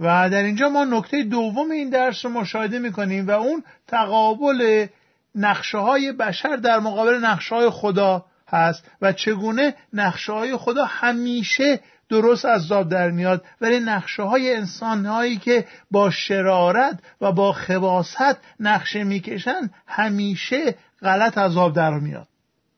و 0.00 0.30
در 0.30 0.42
اینجا 0.42 0.68
ما 0.68 0.84
نکته 0.84 1.22
دوم 1.22 1.70
این 1.70 1.90
درس 1.90 2.24
رو 2.24 2.30
مشاهده 2.30 2.78
می‌کنیم 2.78 3.26
و 3.26 3.30
اون 3.30 3.64
تقابل 3.86 4.86
نقشه 5.34 5.78
های 5.78 6.12
بشر 6.12 6.56
در 6.56 6.78
مقابل 6.78 7.24
نقشه 7.24 7.54
های 7.54 7.70
خدا 7.70 8.24
هست 8.48 8.84
و 9.02 9.12
چگونه 9.12 9.74
نقشه 9.92 10.32
های 10.32 10.56
خدا 10.56 10.84
همیشه 10.84 11.80
درست 12.08 12.44
از 12.44 12.68
داد 12.68 12.88
در 12.88 13.10
میاد 13.10 13.44
ولی 13.60 13.80
نقشه 13.80 14.22
های 14.22 14.56
انسان 14.56 15.06
هایی 15.06 15.36
که 15.36 15.66
با 15.90 16.10
شرارت 16.10 16.98
و 17.20 17.32
با 17.32 17.52
خواست 17.52 18.36
نقشه 18.60 19.04
می‌کشن 19.04 19.70
همیشه 19.86 20.74
غلط 21.02 21.38
از 21.38 21.56
آب 21.56 21.74
در 21.74 21.90
میاد. 21.90 22.28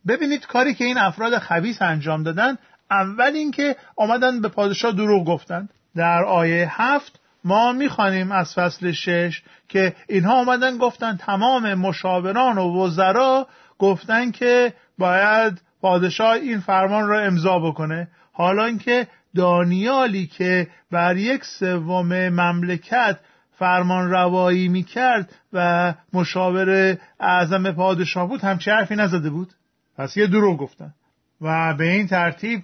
ببینید 0.08 0.46
کاری 0.46 0.74
که 0.74 0.84
این 0.84 0.98
افراد 0.98 1.38
خبیس 1.38 1.82
انجام 1.82 2.22
دادن 2.22 2.58
اول 2.90 3.32
اینکه 3.34 3.76
آمدن 3.96 4.40
به 4.40 4.48
پادشاه 4.48 4.92
دروغ 4.92 5.26
گفتند 5.26 5.70
در 5.96 6.24
آیه 6.24 6.82
هفت 6.82 7.20
ما 7.44 7.72
می‌خوانیم 7.72 8.32
از 8.32 8.54
فصل 8.54 8.92
شش 8.92 9.42
که 9.68 9.94
اینها 10.08 10.40
آمدن 10.40 10.78
گفتن 10.78 11.16
تمام 11.16 11.74
مشاوران 11.74 12.58
و 12.58 12.84
وزرا 12.84 13.46
گفتن 13.78 14.30
که 14.30 14.74
باید 14.98 15.62
پادشاه 15.80 16.32
این 16.32 16.60
فرمان 16.60 17.08
را 17.08 17.20
امضا 17.20 17.58
بکنه. 17.58 18.08
حالا 18.32 18.64
اینکه 18.64 19.06
دانیالی 19.36 20.26
که 20.26 20.68
بر 20.90 21.16
یک 21.16 21.44
سوم 21.44 22.28
مملکت 22.28 23.18
فرمان 23.58 24.10
روایی 24.10 24.68
می‌کرد 24.68 25.34
و 25.52 25.94
مشاور 26.12 26.98
اعظم 27.20 27.72
پادشاه 27.72 28.28
بود 28.28 28.40
همچه 28.40 28.72
حرفی 28.72 28.96
نزده 28.96 29.30
بود؟ 29.30 29.52
پس 29.98 30.16
یه 30.16 30.26
دروغ 30.26 30.58
گفتن. 30.58 30.94
و 31.40 31.74
به 31.74 31.84
این 31.84 32.06
ترتیب 32.06 32.62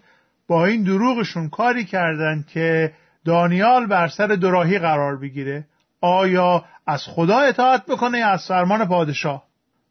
با 0.49 0.67
این 0.67 0.83
دروغشون 0.83 1.49
کاری 1.49 1.85
کردند 1.85 2.47
که 2.47 2.93
دانیال 3.25 3.87
بر 3.87 4.09
سر 4.09 4.27
دراهی 4.27 4.79
قرار 4.79 5.17
بگیره. 5.17 5.65
آیا 6.01 6.65
از 6.87 7.05
خدا 7.07 7.39
اطاعت 7.39 7.87
بکنه 7.87 8.19
یا 8.19 8.29
از 8.29 8.47
فرمان 8.47 8.89
پادشاه؟ 8.89 9.43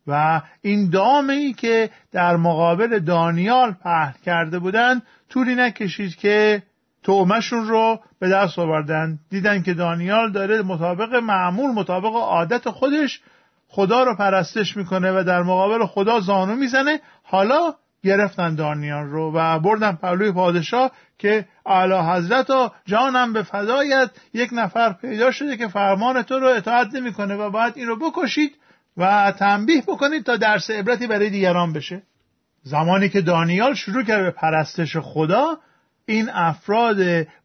و 0.08 0.42
این 0.62 0.90
دامه 0.90 1.34
ای 1.34 1.54
که 1.54 1.90
در 2.12 2.36
مقابل 2.36 3.00
دانیال 3.00 3.72
پهن 3.72 4.16
کرده 4.26 4.60
بودند 4.60 5.02
طوری 5.30 5.56
نکشید 5.56 6.16
که 6.16 6.64
تومشون 7.04 7.68
رو 7.68 8.00
به 8.20 8.30
دست 8.30 8.60
آوردن. 8.60 9.20
دیدن 9.30 9.64
که 9.64 9.74
دانیال 9.74 10.32
داره 10.32 10.62
مطابق 10.62 11.16
معمول 11.16 11.72
مطابق 11.72 12.16
عادت 12.16 12.70
خودش 12.70 13.22
خدا 13.68 14.04
رو 14.04 14.16
پرستش 14.16 14.78
می‌کنه 14.78 15.12
و 15.12 15.24
در 15.24 15.44
مقابل 15.44 15.86
خدا 15.86 16.20
زانو 16.20 16.56
می‌زنه. 16.56 17.00
حالا 17.32 17.74
گرفتن 18.04 18.56
دانیال 18.56 19.06
رو 19.06 19.32
و 19.36 19.60
بردن 19.60 19.92
پهلوی 19.92 20.32
پادشاه 20.32 20.92
که 21.18 21.46
اعلی 21.66 21.94
حضرت 21.94 22.50
و 22.50 22.72
جانم 22.86 23.34
به 23.34 23.44
فدایت 23.44 24.10
یک 24.34 24.50
نفر 24.54 24.94
پیدا 24.94 25.32
شده 25.32 25.58
که 25.58 25.68
فرمان 25.68 26.22
تو 26.22 26.40
رو 26.40 26.48
اطاعت 26.48 26.94
نمی‌کنه 26.94 27.36
و 27.36 27.50
باید 27.50 27.74
این 27.76 27.88
رو 27.88 27.96
بکشید 27.96 28.56
و 28.98 29.34
تنبیه 29.40 29.82
بکنید 29.88 30.24
تا 30.24 30.38
درس 30.38 30.70
عبرتی 30.70 31.08
برای 31.08 31.30
دیگران 31.30 31.74
بشه. 31.74 32.02
زمانی 32.64 33.10
که 33.10 33.22
دانیال 33.22 33.74
شروع 33.74 34.04
کرد 34.04 34.24
به 34.24 34.32
پرستش 34.32 34.98
خدا 34.98 35.58
این 36.06 36.30
افراد 36.30 36.98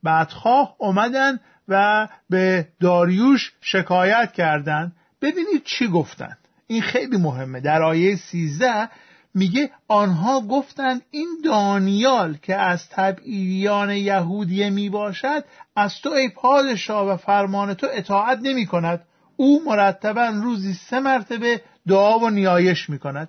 بدخواه 0.05 0.77
اومدن 0.79 1.41
و 1.69 2.09
به 2.31 2.69
داریوش 2.81 3.53
شکایت 3.61 4.33
کردند 4.33 4.93
ببینید 5.23 5.63
چی 5.65 5.89
گفتند 5.89 6.39
این 6.67 6.83
خیلی 6.83 7.17
مهمه. 7.17 7.61
در 7.61 7.83
آیه 7.83 8.17
13 8.17 8.89
میگه 9.37 9.71
آنها 9.89 10.41
گفتند 10.41 11.03
این 11.11 11.29
دانیال 11.45 12.37
که 12.43 12.57
از 12.57 12.89
تبعیدیان 12.89 13.91
یهودیه 13.91 14.71
می 14.71 14.89
باشد 14.89 15.45
از 15.77 16.01
تو 16.01 16.11
ای 16.11 16.29
پادشاه 16.29 17.09
و 17.09 17.17
فرمان 17.17 17.75
تو 17.75 17.87
اطاعت 17.93 18.39
نمی 18.43 18.67
کند 18.67 19.05
او 19.37 19.63
مرتبا 19.67 20.27
روزی 20.43 20.75
سه 20.75 21.01
مرتبه 21.01 21.61
دعا 21.89 22.19
و 22.19 22.31
نیایش 22.31 22.91
می 22.91 22.99
کند 22.99 23.29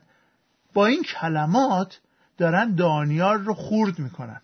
با 0.74 0.86
این 0.86 1.04
کلمات 1.04 2.00
دارن 2.38 2.76
دانیال 2.76 3.38
رو 3.38 3.54
خورد 3.54 4.00
می‌کنن. 4.00 4.42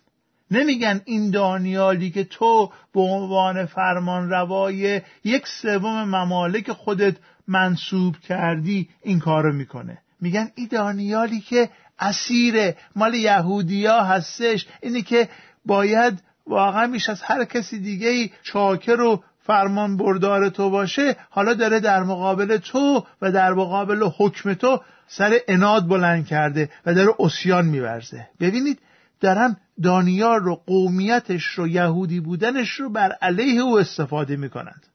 نمیگن 0.50 1.00
این 1.04 1.30
دانیالی 1.30 2.10
که 2.10 2.24
تو 2.24 2.72
به 2.92 3.00
عنوان 3.00 3.66
فرمان 3.66 4.30
روای 4.30 5.02
یک 5.24 5.46
سوم 5.46 6.04
ممالک 6.04 6.72
خودت 6.72 7.16
منصوب 7.48 8.16
کردی 8.16 8.88
این 9.02 9.18
کارو 9.18 9.52
می‌کنه. 9.52 9.98
میگن 10.24 10.50
این 10.54 10.68
دانیالی 10.70 11.40
که 11.40 11.68
اسیر 11.98 12.74
مال 12.96 13.14
یهودیا 13.14 14.00
هستش 14.00 14.66
اینی 14.82 15.02
که 15.02 15.28
باید 15.64 16.22
واقعا 16.46 16.86
میشه 16.86 17.12
از 17.12 17.22
هر 17.22 17.44
کسی 17.44 17.78
دیگه 17.78 18.08
ای 18.08 18.30
چاکر 18.42 19.00
و 19.00 19.22
فرمان 19.40 19.96
بردار 19.96 20.48
تو 20.48 20.70
باشه 20.70 21.16
حالا 21.30 21.54
داره 21.54 21.80
در 21.80 22.02
مقابل 22.02 22.56
تو 22.56 23.06
و 23.22 23.32
در 23.32 23.52
مقابل 23.52 24.08
حکم 24.18 24.54
تو 24.54 24.80
سر 25.06 25.38
اناد 25.48 25.88
بلند 25.88 26.26
کرده 26.26 26.70
و 26.86 26.94
داره 26.94 27.14
اسیان 27.18 27.66
میورزه. 27.66 28.28
ببینید 28.40 28.78
دارن 29.20 29.56
دانیال 29.82 30.40
رو 30.40 30.54
قومیتش 30.66 31.44
رو 31.44 31.68
یهودی 31.68 32.20
بودنش 32.20 32.70
رو 32.70 32.90
بر 32.90 33.12
علیه 33.22 33.60
او 33.60 33.78
استفاده 33.78 34.36
می‌کنند. 34.36 34.86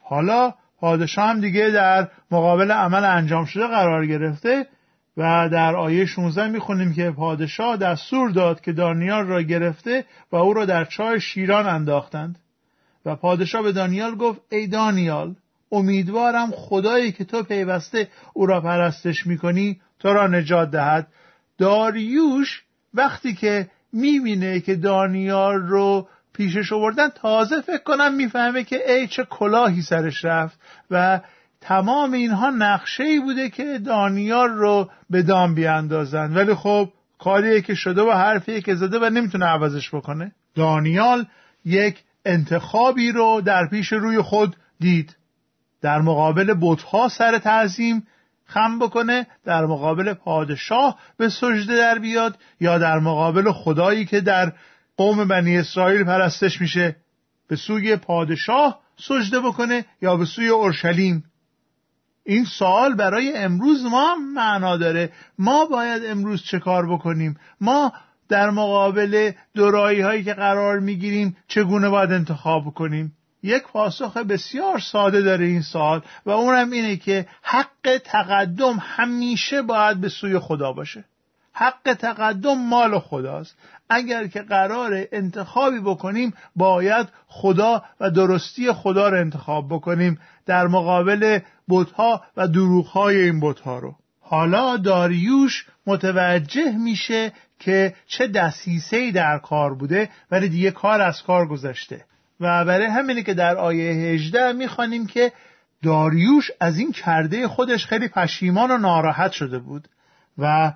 حالا 0.00 0.54
پادشاه 0.80 1.28
هم 1.28 1.40
دیگه 1.40 1.70
در 1.70 2.08
مقابل 2.30 2.70
عمل 2.70 3.04
انجام 3.04 3.44
شده 3.44 3.66
قرار 3.66 4.06
گرفته. 4.06 4.66
و 5.16 5.48
در 5.52 5.76
آیه 5.76 6.06
16 6.06 6.48
می‌خونیم 6.48 6.92
که 6.92 7.10
پادشاه 7.10 7.76
دستور 7.76 8.30
داد 8.30 8.60
که 8.60 8.72
دانیال 8.72 9.26
را 9.26 9.42
گرفته 9.42 10.04
و 10.32 10.36
او 10.36 10.54
را 10.54 10.64
در 10.64 10.84
چای 10.84 11.20
شیران 11.20 11.66
انداختند. 11.66 12.38
و 13.04 13.16
پادشاه 13.16 13.62
به 13.62 13.72
دانیال 13.72 14.14
گفت 14.14 14.40
ای 14.50 14.66
دانیال 14.66 15.34
امیدوارم 15.72 16.50
خدایی 16.50 17.12
که 17.12 17.24
تو 17.24 17.42
پیوسته 17.42 18.08
او 18.32 18.46
را 18.46 18.60
پرستش 18.60 19.26
می‌کنی 19.26 19.80
تو 19.98 20.08
را 20.08 20.26
نجات 20.26 20.70
دهد. 20.70 21.06
داریوش 21.58 22.62
وقتی 22.94 23.34
که 23.34 23.68
می‌بینه 23.92 24.60
که 24.60 24.74
دانیال 24.74 25.54
رو 25.54 26.08
پیشش 26.32 26.72
آوردن 26.72 27.08
تازه 27.08 27.60
فکر 27.60 27.82
کنم 27.82 28.14
می‌فهمه 28.14 28.64
که 28.64 28.92
ای 28.92 29.06
چه 29.06 29.24
کلاهی 29.24 29.82
سرش 29.82 30.24
رفت 30.24 30.60
و 30.90 31.20
تمام 31.64 32.12
اینها 32.12 32.50
نقشه 32.50 33.04
ای 33.04 33.20
بوده 33.20 33.50
که 33.50 33.78
دانیال 33.78 34.48
رو 34.48 34.90
به 35.10 35.22
دام 35.22 35.54
بیاندازن. 35.54 36.34
ولی 36.34 36.54
خب 36.54 36.88
کاریه 37.18 37.60
که 37.60 37.74
شده 37.74 38.02
و 38.02 38.10
حرفیه 38.10 38.60
که 38.60 38.74
زده 38.74 38.98
و 38.98 39.10
نمی‌تونه 39.10 39.46
عوضش 39.46 39.94
بکنه. 39.94 40.32
دانیال 40.54 41.26
یک 41.64 42.02
انتخابی 42.24 43.12
رو 43.12 43.40
در 43.40 43.66
پیش 43.66 43.92
روی 43.92 44.22
خود 44.22 44.56
دید. 44.80 45.16
در 45.82 46.00
مقابل 46.00 46.54
بتها 46.60 47.08
سر 47.08 47.38
تعظیم 47.38 48.06
خم 48.46 48.78
بکنه 48.78 49.26
در 49.44 49.66
مقابل 49.66 50.12
پادشاه 50.12 50.98
به 51.16 51.28
سجده 51.28 51.76
در 51.76 51.98
بیاد 51.98 52.38
یا 52.60 52.78
در 52.78 52.98
مقابل 52.98 53.52
خدایی 53.52 54.04
که 54.04 54.20
در 54.20 54.52
قوم 54.96 55.28
بنی 55.28 55.58
اسرائیل 55.58 56.04
پرستش 56.04 56.60
میشه 56.60 56.96
به 57.48 57.56
سوی 57.56 57.96
پادشاه 57.96 58.80
سجده 58.96 59.40
بکنه 59.40 59.84
یا 60.02 60.16
به 60.16 60.24
سوی 60.24 60.48
اورشلیم. 60.48 61.24
این 62.24 62.44
سوال 62.44 62.94
برای 62.94 63.36
امروز 63.36 63.84
ما 63.84 64.14
معنا 64.34 64.76
داره. 64.76 65.12
ما 65.38 65.64
باید 65.64 66.02
امروز 66.06 66.42
چه 66.42 66.58
کار 66.58 66.92
بکنیم؟ 66.92 67.36
ما 67.60 67.92
در 68.28 68.50
مقابل 68.50 69.32
دورایی 69.54 70.00
هایی 70.00 70.24
که 70.24 70.34
قرار 70.34 70.78
می‌گیریم 70.78 71.36
چگونه 71.48 71.88
باید 71.88 72.12
انتخاب 72.12 72.74
کنیم؟ 72.74 73.12
یک 73.42 73.62
پاسخ 73.62 74.16
بسیار 74.16 74.78
ساده 74.78 75.22
داره 75.22 75.44
این 75.44 75.62
سال 75.62 76.02
و 76.26 76.30
اونم 76.30 76.70
اینه 76.70 76.96
که 76.96 77.26
حق 77.42 78.00
تقدم 78.04 78.76
همیشه 78.80 79.62
باید 79.62 80.00
به 80.00 80.08
سوی 80.08 80.38
خدا 80.38 80.72
باشه. 80.72 81.04
حق 81.52 81.94
تقدم 81.94 82.58
مال 82.58 82.98
خداست. 82.98 83.56
اگر 83.90 84.26
که 84.26 84.42
قرار 84.42 85.06
انتخابی 85.12 85.80
بکنیم 85.80 86.34
باید 86.56 87.08
خدا 87.26 87.84
و 88.00 88.10
درستی 88.10 88.72
خدا 88.72 89.08
رو 89.08 89.18
انتخاب 89.18 89.68
بکنیم 89.68 90.20
در 90.46 90.66
مقابل 90.66 91.38
بتها 91.68 92.22
و 92.36 92.48
دروغهای 92.48 93.16
این 93.16 93.40
بتها 93.40 93.78
رو. 93.78 93.94
حالا 94.20 94.76
داریوش 94.76 95.66
متوجه 95.86 96.72
میشه 96.78 97.32
که 97.58 97.94
چه 98.06 98.26
دسیسه 98.26 99.10
در 99.12 99.38
کار 99.38 99.74
بوده 99.74 100.08
ولی 100.30 100.48
دیگه 100.48 100.70
کار 100.70 101.00
از 101.00 101.22
کار 101.22 101.48
گذشته. 101.48 102.04
و 102.40 102.64
برای 102.64 102.86
همینه 102.86 103.22
که 103.22 103.34
در 103.34 103.56
آیه 103.56 103.92
18 103.92 104.52
می‌خوانیم 104.52 105.06
که 105.06 105.32
داریوش 105.82 106.50
از 106.60 106.78
این 106.78 106.92
کرده 106.92 107.48
خودش 107.48 107.86
خیلی 107.86 108.08
پشیمان 108.08 108.70
و 108.70 108.78
ناراحت 108.78 109.32
شده 109.32 109.58
بود 109.58 109.88
و 110.38 110.72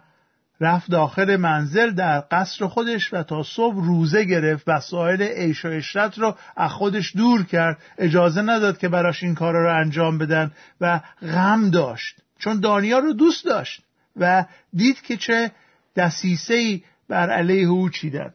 رفت 0.61 0.91
داخل 0.91 1.37
منزل 1.37 1.91
در 1.91 2.25
قصر 2.31 2.67
خودش 2.67 3.15
و 3.15 3.23
تا 3.23 3.43
صبح 3.43 3.77
روزه 3.77 4.25
گرفت 4.25 4.69
وسایل 4.69 5.23
عیش 5.23 5.65
و 5.65 5.69
اشرت 5.69 6.19
رو 6.19 6.37
از 6.57 6.71
خودش 6.71 7.17
دور 7.17 7.45
کرد. 7.45 7.79
اجازه 7.99 8.43
نداد 8.43 8.79
که 8.79 8.89
براش 8.89 9.23
این 9.23 9.35
کار 9.35 9.55
رو 9.55 9.81
انجام 9.81 10.19
بدن 10.19 10.51
و 10.81 11.01
غم 11.23 11.71
داشت. 11.71 12.17
چون 12.39 12.61
دانیال 12.61 13.03
رو 13.03 13.13
دوست 13.13 13.45
داشت 13.45 13.83
و 14.17 14.45
دید 14.73 15.01
که 15.01 15.17
چه 15.17 15.51
دسیسه 15.97 16.81
بر 17.09 17.31
علیه 17.31 17.69
او 17.69 17.91
چیدند. 17.91 18.35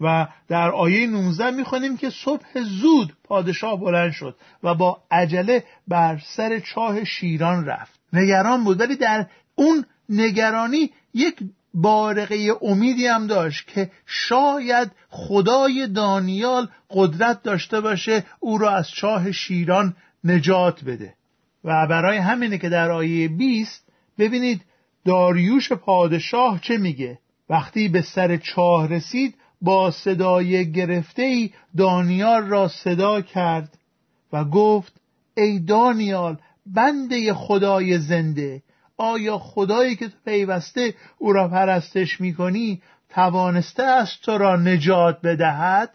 و 0.00 0.28
در 0.48 0.70
آیه 0.70 1.06
19 1.06 1.50
می‌خوانیم 1.50 1.96
که 1.96 2.10
صبح 2.10 2.62
زود 2.62 3.12
پادشاه 3.24 3.80
بلند 3.80 4.12
شد 4.12 4.36
و 4.62 4.74
با 4.74 5.02
عجله 5.10 5.64
بر 5.88 6.20
سر 6.36 6.58
چاه 6.58 7.04
شیران 7.04 7.66
رفت. 7.66 8.00
نگران 8.12 8.64
بود 8.64 8.80
ولی 8.80 8.96
در 8.96 9.26
اون 9.54 9.84
نگرانی 10.08 10.90
یک 11.14 11.36
بارقه 11.74 12.48
امیدی 12.62 13.06
هم 13.06 13.26
داشت 13.26 13.66
که 13.66 13.90
شاید 14.06 14.90
خدای 15.08 15.86
دانیال 15.86 16.68
قدرت 16.90 17.42
داشته 17.42 17.80
باشه 17.80 18.24
او 18.40 18.58
را 18.58 18.70
از 18.70 18.90
چاه 18.90 19.32
شیران 19.32 19.96
نجات 20.24 20.84
بده. 20.84 21.14
و 21.64 21.86
برای 21.86 22.16
همینه 22.16 22.58
که 22.58 22.68
در 22.68 22.90
آیه 22.90 23.28
20 23.28 23.88
ببینید 24.18 24.60
داریوش 25.04 25.72
پادشاه 25.72 26.60
چه 26.60 26.76
میگه. 26.76 27.18
وقتی 27.50 27.88
به 27.88 28.02
سر 28.02 28.36
چاه 28.36 28.88
رسید 28.88 29.34
با 29.62 29.90
صدای 29.90 30.72
گرفته 30.72 31.22
ای 31.22 31.50
دانیال 31.76 32.46
را 32.46 32.68
صدا 32.68 33.20
کرد 33.20 33.78
و 34.32 34.44
گفت 34.44 34.92
ای 35.36 35.58
دانیال 35.58 36.36
بنده 36.66 37.34
خدای 37.34 37.98
زنده 37.98 38.62
آیا 39.02 39.38
خدایی 39.38 39.96
که 39.96 40.08
تو 40.08 40.14
پیوسته 40.24 40.94
او 41.18 41.32
را 41.32 41.48
پرستش 41.48 42.20
می‌کنی 42.20 42.82
توانسته 43.10 43.82
است 43.82 44.22
تو 44.22 44.38
را 44.38 44.56
نجات 44.56 45.20
بدهد؟ 45.20 45.90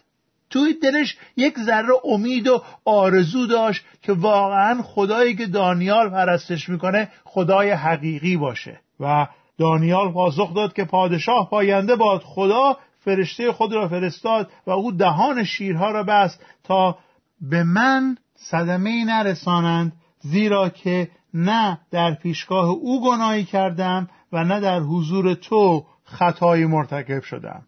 توی 0.49 0.73
دلش 0.73 1.17
یک 1.37 1.59
ذره 1.59 1.93
امید 2.03 2.47
و 2.47 2.63
آرزو 2.85 3.47
داشت 3.47 3.85
که 4.01 4.13
واقعا 4.13 4.81
خدایی 4.81 5.35
که 5.35 5.45
دانیال 5.45 6.09
پرستش 6.09 6.69
می‌کنه 6.69 7.09
خدای 7.23 7.71
حقیقی 7.71 8.37
باشه. 8.37 8.79
و 8.99 9.27
دانیال 9.57 10.11
پاسخ 10.11 10.53
داد 10.55 10.73
که 10.73 10.83
پادشاه 10.83 11.49
پاینده 11.49 11.95
باد 11.95 12.21
خدا 12.21 12.77
فرشته 13.05 13.51
خود 13.51 13.73
را 13.73 13.87
فرستاد 13.87 14.51
و 14.67 14.71
او 14.71 14.91
دهان 14.91 15.43
شیرها 15.43 15.91
را 15.91 16.03
بست 16.03 16.45
تا 16.63 16.97
به 17.41 17.63
من 17.63 18.17
صدمه 18.35 19.05
نرسانند 19.05 19.93
زیرا 20.19 20.69
که 20.69 21.09
نه 21.33 21.79
در 21.91 22.13
پیشگاه 22.13 22.69
او 22.69 23.03
گناهی 23.05 23.43
کردم 23.43 24.09
و 24.31 24.43
نه 24.43 24.59
در 24.59 24.79
حضور 24.79 25.33
تو 25.33 25.85
خطایی 26.03 26.65
مرتکب 26.65 27.23
شدم. 27.23 27.63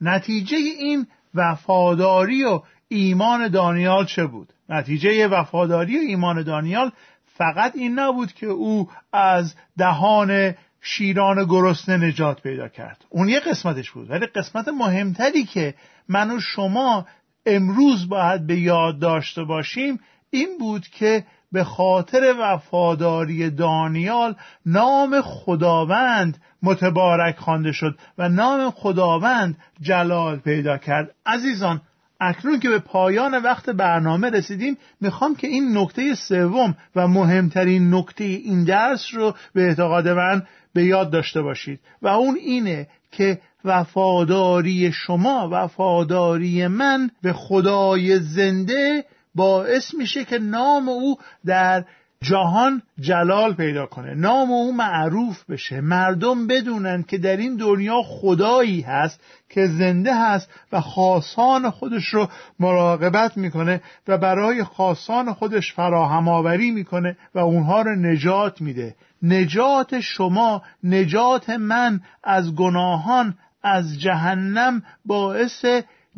نتیجه 0.00 0.56
این 0.56 1.06
وفاداری 1.34 2.44
و 2.44 2.60
ایمان 2.88 3.48
دانیال 3.48 4.04
چه 4.04 4.26
بود؟ 4.26 4.52
نتیجه 4.68 5.28
وفاداری 5.28 5.96
و 5.96 6.00
ایمان 6.00 6.42
دانیال 6.42 6.92
فقط 7.26 7.76
این 7.76 7.98
نبود 7.98 8.32
که 8.32 8.46
او 8.46 8.90
از 9.12 9.54
دهان 9.78 10.54
شیران 10.80 11.44
گرسنه 11.44 12.06
نجات 12.06 12.42
پیدا 12.42 12.68
کرد. 12.68 13.04
اون 13.08 13.28
یه 13.28 13.40
قسمتش 13.40 13.90
بود 13.90 14.10
ولی 14.10 14.26
قسمت 14.26 14.68
مهمتری 14.68 15.44
که 15.44 15.74
من 16.08 16.30
و 16.30 16.40
شما 16.40 17.06
امروز 17.46 18.08
باید 18.08 18.46
به 18.46 18.60
یاد 18.60 18.98
داشته 18.98 19.44
باشیم 19.44 20.00
این 20.30 20.48
بود 20.58 20.88
که 20.88 21.24
به 21.52 21.64
خاطر 21.64 22.34
وفاداری 22.40 23.50
دانیال 23.50 24.34
نام 24.66 25.20
خداوند 25.20 26.38
متبارک 26.62 27.36
خوانده 27.36 27.72
شد 27.72 27.98
و 28.18 28.28
نام 28.28 28.70
خداوند 28.70 29.56
جلال 29.80 30.36
پیدا 30.36 30.78
کرد. 30.78 31.14
عزیزان 31.26 31.80
اکنون 32.20 32.60
که 32.60 32.68
به 32.68 32.78
پایان 32.78 33.42
وقت 33.42 33.70
برنامه 33.70 34.30
رسیدیم 34.30 34.78
می‌خوام 35.00 35.34
که 35.34 35.46
این 35.46 35.78
نکته 35.78 36.14
سوم 36.14 36.76
و 36.96 37.08
مهمترین 37.08 37.94
نکته 37.94 38.24
این 38.24 38.64
درس 38.64 39.04
رو 39.12 39.34
به 39.54 39.62
اعتقاد 39.62 40.08
من 40.08 40.42
به 40.74 40.84
یاد 40.84 41.10
داشته 41.10 41.42
باشید 41.42 41.80
و 42.02 42.08
اون 42.08 42.36
اینه 42.36 42.88
که 43.12 43.40
وفاداری 43.64 44.92
شما 44.92 45.48
وفاداری 45.52 46.66
من 46.66 47.10
به 47.22 47.32
خدای 47.32 48.18
زنده 48.18 49.04
باعث 49.34 49.94
میشه 49.94 50.24
که 50.24 50.38
نام 50.38 50.88
او 50.88 51.18
در 51.46 51.84
جهان 52.22 52.82
جلال 53.00 53.54
پیدا 53.54 53.86
کنه. 53.86 54.14
نام 54.14 54.50
او 54.50 54.72
معروف 54.72 55.44
بشه. 55.50 55.80
مردم 55.80 56.46
بدونن 56.46 57.02
که 57.02 57.18
در 57.18 57.36
این 57.36 57.56
دنیا 57.56 58.02
خدایی 58.02 58.80
هست 58.80 59.20
که 59.48 59.66
زنده 59.66 60.14
هست 60.14 60.50
و 60.72 60.80
خاصان 60.80 61.70
خودش 61.70 62.06
رو 62.06 62.28
مراقبت 62.60 63.36
می‌کنه 63.36 63.82
و 64.08 64.18
برای 64.18 64.64
خاصان 64.64 65.32
خودش 65.32 65.72
فراهم 65.72 66.28
آوری 66.28 66.70
می‌کنه 66.70 67.16
و 67.34 67.38
اونها 67.38 67.82
رو 67.82 67.96
نجات 67.96 68.60
میده. 68.60 68.94
نجات 69.22 70.00
شما 70.00 70.62
نجات 70.84 71.50
من 71.50 72.00
از 72.24 72.54
گناهان 72.54 73.34
از 73.62 74.00
جهنم 74.00 74.82
باعث 75.04 75.64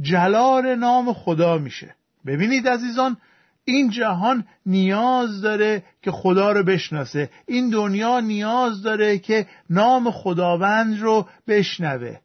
جلال 0.01 0.75
نام 0.75 1.13
خدا 1.13 1.59
میشه. 1.59 1.95
ببینید 2.27 2.69
عزیزان 2.69 3.17
این 3.65 3.91
جهان 3.91 4.45
نیاز 4.67 5.41
داره 5.41 5.83
که 6.03 6.11
خدا 6.11 6.53
رو 6.53 6.65
بشناسه. 6.65 7.31
این 7.47 7.71
دنیا 7.71 8.21
نیاز 8.21 8.83
داره 8.83 9.19
که 9.19 9.47
نام 9.71 10.11
خداوند 10.11 11.01
رو 11.01 11.29
بشنوه. 11.49 12.17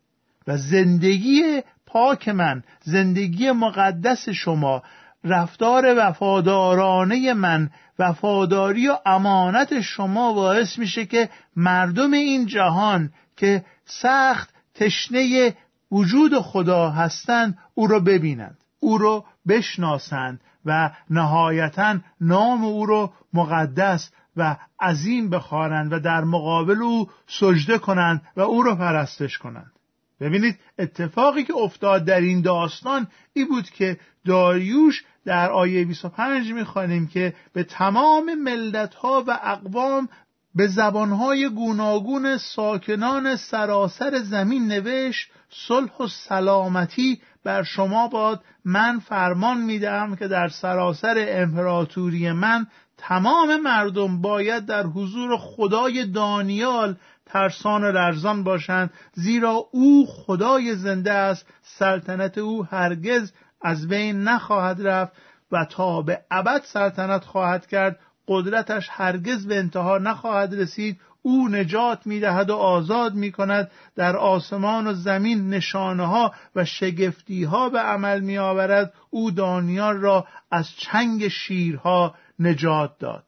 و 0.47 0.57
زندگی 0.57 1.61
پاک 1.85 2.29
من 2.29 2.63
زندگی 2.83 3.51
مقدس 3.51 4.29
شما 4.29 4.83
رفتار 5.23 5.95
وفادارانه 5.97 7.33
من 7.33 7.69
وفاداری 7.99 8.87
و 8.87 8.97
امانت 9.05 9.81
شما 9.81 10.33
باعث 10.33 10.79
میشه 10.79 11.05
که 11.05 11.29
مردم 11.55 12.13
این 12.13 12.45
جهان 12.45 13.11
که 13.37 13.65
سخت 13.85 14.49
تشنه 14.75 15.53
وجود 15.91 16.39
خدا 16.39 16.89
هستند 16.89 17.57
او 17.73 17.87
را 17.87 17.99
ببینند. 17.99 18.57
او 18.79 18.97
را 18.97 19.25
بشناسند 19.47 20.41
و 20.65 20.91
نهایتا 21.09 21.99
نام 22.21 22.65
او 22.65 22.85
را 22.85 23.13
مقدس 23.33 24.11
و 24.37 24.57
عظیم 24.81 25.29
بخوانند 25.29 25.93
و 25.93 25.99
در 25.99 26.23
مقابل 26.23 26.81
او 26.81 27.09
سجده 27.27 27.77
کنند 27.77 28.21
و 28.35 28.41
او 28.41 28.63
را 28.63 28.75
پرستش 28.75 29.37
کنند. 29.37 29.71
ببینید 30.19 30.59
اتفاقی 30.79 31.43
که 31.43 31.53
افتاد 31.55 32.05
در 32.05 32.19
این 32.19 32.41
داستان 32.41 33.07
ای 33.33 33.45
بود 33.45 33.69
که 33.69 33.99
داریوش 34.25 35.03
در 35.25 35.51
آیه 35.51 35.85
25 35.85 36.53
می‌خوانیم 36.53 37.07
که 37.07 37.33
به 37.53 37.63
تمام 37.63 38.35
ملت 38.35 38.95
ها 38.95 39.23
و 39.27 39.39
اقوام 39.43 40.09
به 40.55 40.67
زبانهای 40.67 41.49
گوناگون 41.49 42.37
ساکنان 42.37 43.35
سراسر 43.35 44.19
زمین 44.19 44.67
نوشت 44.67 45.31
صلح 45.49 45.97
و 45.97 46.07
سلامتی 46.07 47.21
بر 47.43 47.63
شما 47.63 48.07
باد. 48.07 48.43
من 48.65 48.99
فرمان 48.99 49.57
می‌دهم 49.57 50.15
که 50.15 50.27
در 50.27 50.47
سراسر 50.47 51.25
امپراتوری 51.27 52.31
من 52.31 52.67
تمام 52.97 53.61
مردم 53.61 54.21
باید 54.21 54.65
در 54.65 54.83
حضور 54.83 55.37
خدای 55.37 56.05
دانیال 56.05 56.95
ترسان 57.25 57.83
و 57.83 57.91
لرزان 57.91 58.43
باشند 58.43 58.93
زیرا 59.13 59.67
او 59.71 60.05
خدای 60.07 60.75
زنده 60.75 61.11
است. 61.13 61.45
سلطنت 61.61 62.37
او 62.37 62.65
هرگز 62.65 63.31
از 63.61 63.87
بین 63.87 64.23
نخواهد 64.23 64.87
رفت 64.87 65.13
و 65.51 65.65
تا 65.65 66.01
به 66.01 66.21
ابد 66.31 66.61
سلطنت 66.63 67.25
خواهد 67.25 67.67
کرد 67.67 67.99
قدرتش 68.27 68.87
هرگز 68.91 69.47
به 69.47 69.57
انتها 69.57 69.97
نخواهد 69.97 70.53
رسید. 70.53 70.99
او 71.21 71.49
نجات 71.49 72.07
می‌دهد 72.07 72.49
و 72.49 72.55
آزاد 72.55 73.15
می 73.15 73.31
کند 73.31 73.71
در 73.95 74.17
آسمان 74.17 74.87
و 74.87 74.93
زمین 74.93 75.49
نشانه 75.49 76.05
ها 76.05 76.33
و 76.55 76.65
شگفتی 76.65 77.43
ها 77.43 77.69
به 77.69 77.79
عمل 77.79 78.19
می 78.19 78.37
آورد 78.37 78.93
او 79.09 79.31
دانیال 79.31 79.97
را 79.97 80.27
از 80.51 80.69
چنگ 80.77 81.27
شیرها 81.27 82.15
نجات 82.39 82.97
داد. 82.99 83.23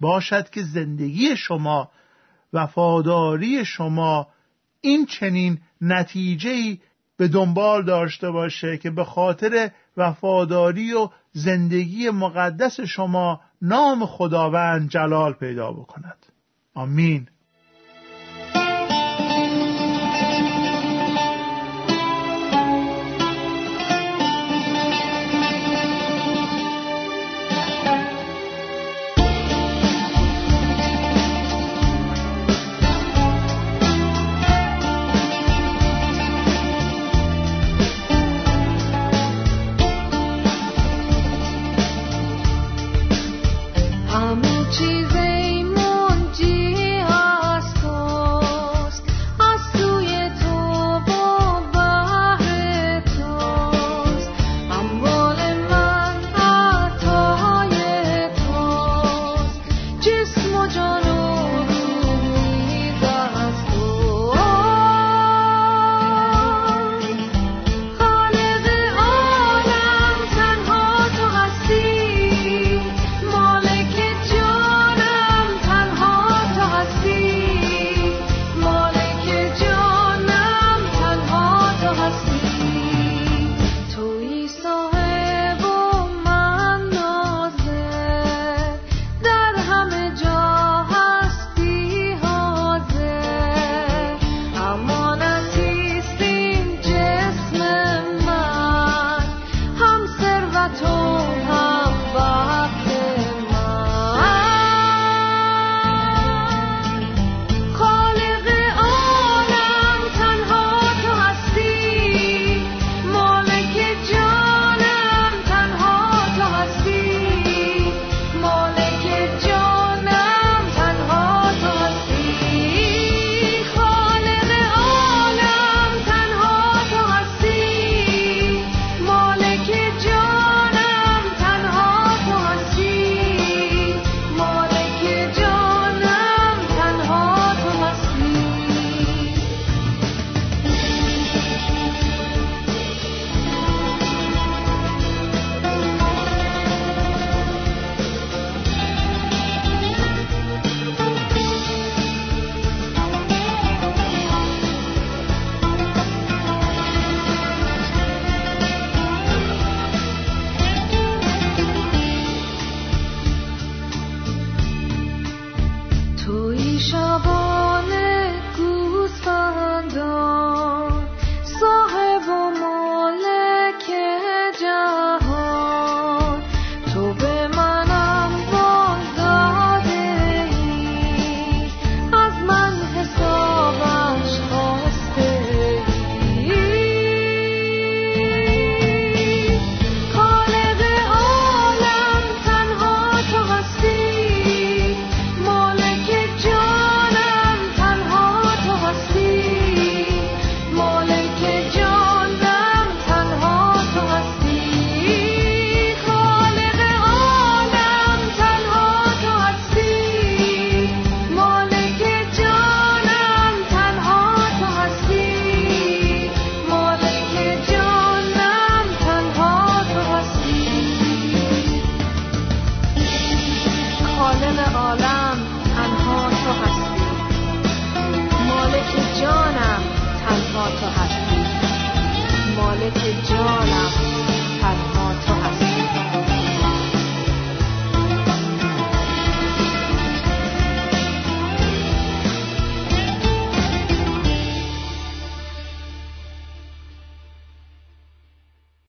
باشد 0.00 0.50
که 0.50 0.62
زندگی 0.62 1.36
شما 1.36 1.90
وفاداری 2.52 3.64
شما 3.64 4.28
این 4.80 5.06
چنین 5.06 5.58
نتیجه 5.80 6.78
به 7.16 7.28
دنبال 7.28 7.84
داشته 7.84 8.30
باشه 8.30 8.78
که 8.78 8.90
به 8.90 9.04
خاطر 9.04 9.70
وفاداری 9.96 10.92
و 10.92 11.08
زندگی 11.32 12.10
مقدس 12.10 12.80
شما 12.80 13.40
نام 13.62 14.06
خداوند 14.06 14.88
جلال 14.90 15.32
پیدا 15.32 15.72
بکند. 15.72 16.26
آمین. 16.74 17.28